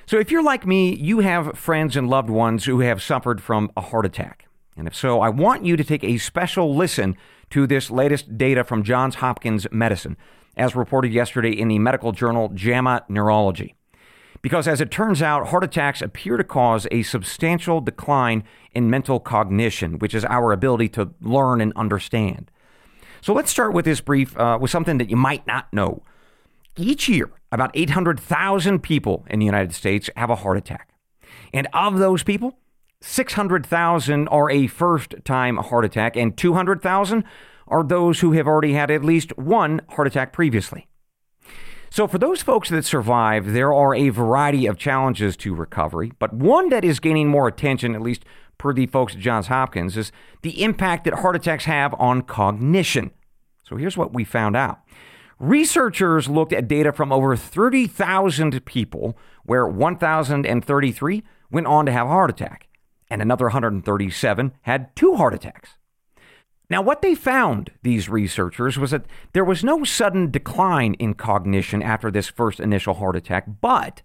So, 0.05 0.19
if 0.19 0.29
you're 0.29 0.43
like 0.43 0.67
me, 0.67 0.95
you 0.95 1.21
have 1.21 1.57
friends 1.57 1.97
and 1.97 2.07
loved 2.07 2.29
ones 2.29 2.65
who 2.65 2.81
have 2.81 3.01
suffered 3.01 3.41
from 3.41 3.71
a 3.75 3.81
heart 3.81 4.05
attack. 4.05 4.45
And 4.77 4.87
if 4.87 4.95
so, 4.95 5.19
I 5.19 5.29
want 5.29 5.65
you 5.65 5.75
to 5.75 5.83
take 5.83 6.03
a 6.03 6.19
special 6.19 6.75
listen 6.75 7.17
to 7.51 7.67
this 7.67 7.89
latest 7.89 8.37
data 8.37 8.63
from 8.63 8.83
Johns 8.83 9.15
Hopkins 9.15 9.67
Medicine, 9.71 10.17
as 10.57 10.75
reported 10.75 11.11
yesterday 11.11 11.51
in 11.51 11.67
the 11.67 11.79
medical 11.79 12.11
journal 12.11 12.49
JAMA 12.53 13.05
Neurology. 13.09 13.75
Because 14.41 14.67
as 14.67 14.79
it 14.79 14.91
turns 14.91 15.21
out, 15.21 15.47
heart 15.47 15.63
attacks 15.63 16.01
appear 16.01 16.37
to 16.37 16.43
cause 16.43 16.85
a 16.91 17.01
substantial 17.01 17.81
decline 17.81 18.43
in 18.73 18.89
mental 18.89 19.19
cognition, 19.19 19.97
which 19.97 20.13
is 20.13 20.23
our 20.25 20.51
ability 20.51 20.89
to 20.89 21.11
learn 21.19 21.61
and 21.61 21.73
understand. 21.75 22.51
So 23.21 23.33
let's 23.33 23.49
start 23.49 23.73
with 23.73 23.85
this 23.85 24.01
brief 24.01 24.37
uh, 24.37 24.59
with 24.61 24.69
something 24.69 24.99
that 24.99 25.09
you 25.09 25.15
might 25.15 25.47
not 25.47 25.73
know. 25.73 26.03
Each 26.77 27.09
year, 27.09 27.31
about 27.51 27.71
800,000 27.73 28.83
people 28.83 29.25
in 29.31 29.39
the 29.39 29.45
United 29.47 29.73
States 29.73 30.11
have 30.15 30.29
a 30.29 30.35
heart 30.35 30.57
attack. 30.57 30.89
And 31.51 31.67
of 31.73 31.97
those 31.97 32.21
people, 32.21 32.59
600,000 33.07 34.27
are 34.29 34.49
a 34.49 34.67
first 34.67 35.13
time 35.23 35.57
heart 35.57 35.85
attack, 35.85 36.15
and 36.15 36.35
200,000 36.35 37.23
are 37.67 37.83
those 37.83 38.19
who 38.19 38.31
have 38.31 38.47
already 38.47 38.73
had 38.73 38.89
at 38.89 39.03
least 39.03 39.37
one 39.37 39.81
heart 39.89 40.07
attack 40.07 40.33
previously. 40.33 40.87
So, 41.91 42.07
for 42.07 42.17
those 42.17 42.41
folks 42.41 42.69
that 42.69 42.83
survive, 42.83 43.53
there 43.53 43.71
are 43.71 43.93
a 43.93 44.09
variety 44.09 44.65
of 44.65 44.77
challenges 44.77 45.37
to 45.37 45.53
recovery, 45.53 46.13
but 46.19 46.33
one 46.33 46.69
that 46.69 46.83
is 46.83 46.99
gaining 46.99 47.29
more 47.29 47.47
attention, 47.47 47.95
at 47.95 48.01
least 48.01 48.25
per 48.57 48.73
the 48.73 48.87
folks 48.87 49.13
at 49.13 49.21
Johns 49.21 49.47
Hopkins, 49.47 49.95
is 49.95 50.11
the 50.41 50.63
impact 50.63 51.05
that 51.05 51.19
heart 51.19 51.35
attacks 51.35 51.65
have 51.65 51.93
on 51.99 52.23
cognition. 52.23 53.11
So 53.63 53.77
here's 53.77 53.97
what 53.97 54.13
we 54.13 54.23
found 54.23 54.57
out. 54.57 54.79
Researchers 55.39 56.27
looked 56.27 56.53
at 56.53 56.67
data 56.67 56.91
from 56.91 57.11
over 57.11 57.35
30,000 57.35 58.65
people, 58.65 59.17
where 59.43 59.67
1,033 59.67 61.23
went 61.51 61.67
on 61.67 61.85
to 61.85 61.91
have 61.91 62.07
a 62.07 62.09
heart 62.09 62.29
attack, 62.29 62.67
and 63.15 63.21
another 63.21 63.45
137 63.45 64.51
had 64.63 64.93
two 64.93 65.15
heart 65.15 65.33
attacks. 65.33 65.77
Now, 66.69 66.81
what 66.81 67.01
they 67.01 67.15
found, 67.15 67.71
these 67.81 68.09
researchers, 68.09 68.77
was 68.77 68.91
that 68.91 69.05
there 69.31 69.45
was 69.45 69.63
no 69.63 69.85
sudden 69.85 70.31
decline 70.31 70.95
in 70.95 71.13
cognition 71.13 71.81
after 71.81 72.11
this 72.11 72.27
first 72.27 72.59
initial 72.59 72.95
heart 72.95 73.15
attack, 73.15 73.45
but 73.61 74.01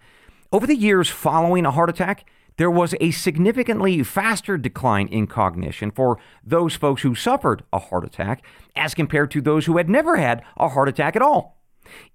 over 0.53 0.65
the 0.65 0.77
years 0.77 1.09
following 1.09 1.67
a 1.67 1.73
heart 1.73 1.91
attack, 1.91 2.25
there 2.57 2.71
was 2.71 2.95
a 3.01 3.11
significantly 3.11 4.01
faster 4.05 4.57
decline 4.57 5.09
in 5.09 5.27
cognition 5.27 5.91
for 5.91 6.21
those 6.45 6.77
folks 6.77 7.03
who 7.03 7.17
suffered 7.17 7.65
a 7.73 7.81
heart 7.81 8.05
attack 8.05 8.45
as 8.77 8.95
compared 8.95 9.33
to 9.33 9.41
those 9.41 9.67
who 9.67 9.77
had 9.77 9.91
never 9.91 10.19
had 10.19 10.45
a 10.57 10.69
heart 10.69 10.89
attack 10.89 11.17
at 11.17 11.23
all. 11.23 11.61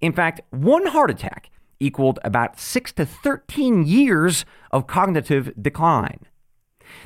In 0.00 0.14
fact, 0.14 0.40
one 0.48 0.86
heart 0.86 1.10
attack 1.10 1.50
equaled 1.78 2.18
about 2.24 2.58
6 2.58 2.92
to 2.92 3.04
13 3.04 3.84
years 3.84 4.46
of 4.70 4.86
cognitive 4.86 5.52
decline. 5.60 6.20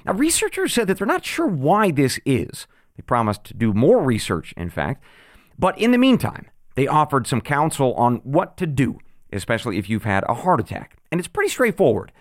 Now, 0.04 0.12
researchers 0.12 0.72
said 0.72 0.86
that 0.86 0.98
they're 0.98 1.06
not 1.06 1.24
sure 1.24 1.46
why 1.46 1.90
this 1.90 2.18
is. 2.24 2.66
They 2.96 3.02
promised 3.02 3.44
to 3.44 3.54
do 3.54 3.72
more 3.72 4.02
research, 4.02 4.52
in 4.56 4.70
fact. 4.70 5.02
But 5.58 5.78
in 5.78 5.92
the 5.92 5.98
meantime, 5.98 6.46
they 6.74 6.86
offered 6.86 7.26
some 7.26 7.40
counsel 7.40 7.94
on 7.94 8.16
what 8.16 8.56
to 8.58 8.66
do, 8.66 8.98
especially 9.32 9.78
if 9.78 9.90
you've 9.90 10.04
had 10.04 10.24
a 10.28 10.34
heart 10.34 10.60
attack. 10.60 10.96
And 11.10 11.18
it's 11.18 11.28
pretty 11.28 11.50
straightforward. 11.50 12.12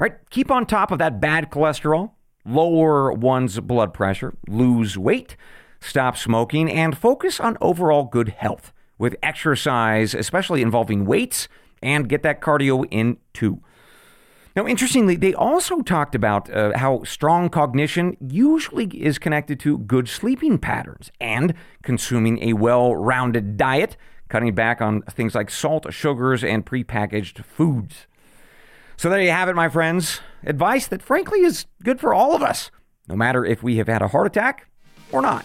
All 0.00 0.04
right, 0.04 0.16
keep 0.30 0.50
on 0.50 0.64
top 0.64 0.90
of 0.90 0.98
that 0.98 1.20
bad 1.20 1.50
cholesterol, 1.50 2.12
lower 2.44 3.12
one's 3.12 3.58
blood 3.60 3.92
pressure, 3.92 4.34
lose 4.46 4.96
weight, 4.96 5.36
stop 5.80 6.16
smoking, 6.16 6.70
and 6.70 6.96
focus 6.96 7.40
on 7.40 7.58
overall 7.60 8.04
good 8.04 8.28
health 8.30 8.72
with 8.96 9.16
exercise, 9.22 10.14
especially 10.14 10.62
involving 10.62 11.04
weights, 11.04 11.48
and 11.82 12.08
get 12.08 12.22
that 12.22 12.40
cardio 12.40 12.86
in 12.90 13.16
too. 13.32 13.60
Now, 14.58 14.66
interestingly, 14.66 15.14
they 15.14 15.34
also 15.34 15.82
talked 15.82 16.16
about 16.16 16.50
uh, 16.50 16.76
how 16.76 17.04
strong 17.04 17.48
cognition 17.48 18.16
usually 18.20 18.86
is 18.86 19.16
connected 19.16 19.60
to 19.60 19.78
good 19.78 20.08
sleeping 20.08 20.58
patterns 20.58 21.12
and 21.20 21.54
consuming 21.84 22.42
a 22.42 22.54
well 22.54 22.96
rounded 22.96 23.56
diet, 23.56 23.96
cutting 24.28 24.56
back 24.56 24.80
on 24.80 25.02
things 25.02 25.36
like 25.36 25.48
salt, 25.48 25.86
sugars, 25.94 26.42
and 26.42 26.66
prepackaged 26.66 27.44
foods. 27.44 28.08
So 28.96 29.08
there 29.08 29.20
you 29.20 29.30
have 29.30 29.48
it, 29.48 29.54
my 29.54 29.68
friends. 29.68 30.22
Advice 30.42 30.88
that 30.88 31.02
frankly 31.02 31.42
is 31.42 31.66
good 31.84 32.00
for 32.00 32.12
all 32.12 32.34
of 32.34 32.42
us, 32.42 32.72
no 33.06 33.14
matter 33.14 33.44
if 33.44 33.62
we 33.62 33.76
have 33.76 33.86
had 33.86 34.02
a 34.02 34.08
heart 34.08 34.26
attack 34.26 34.66
or 35.12 35.22
not. 35.22 35.44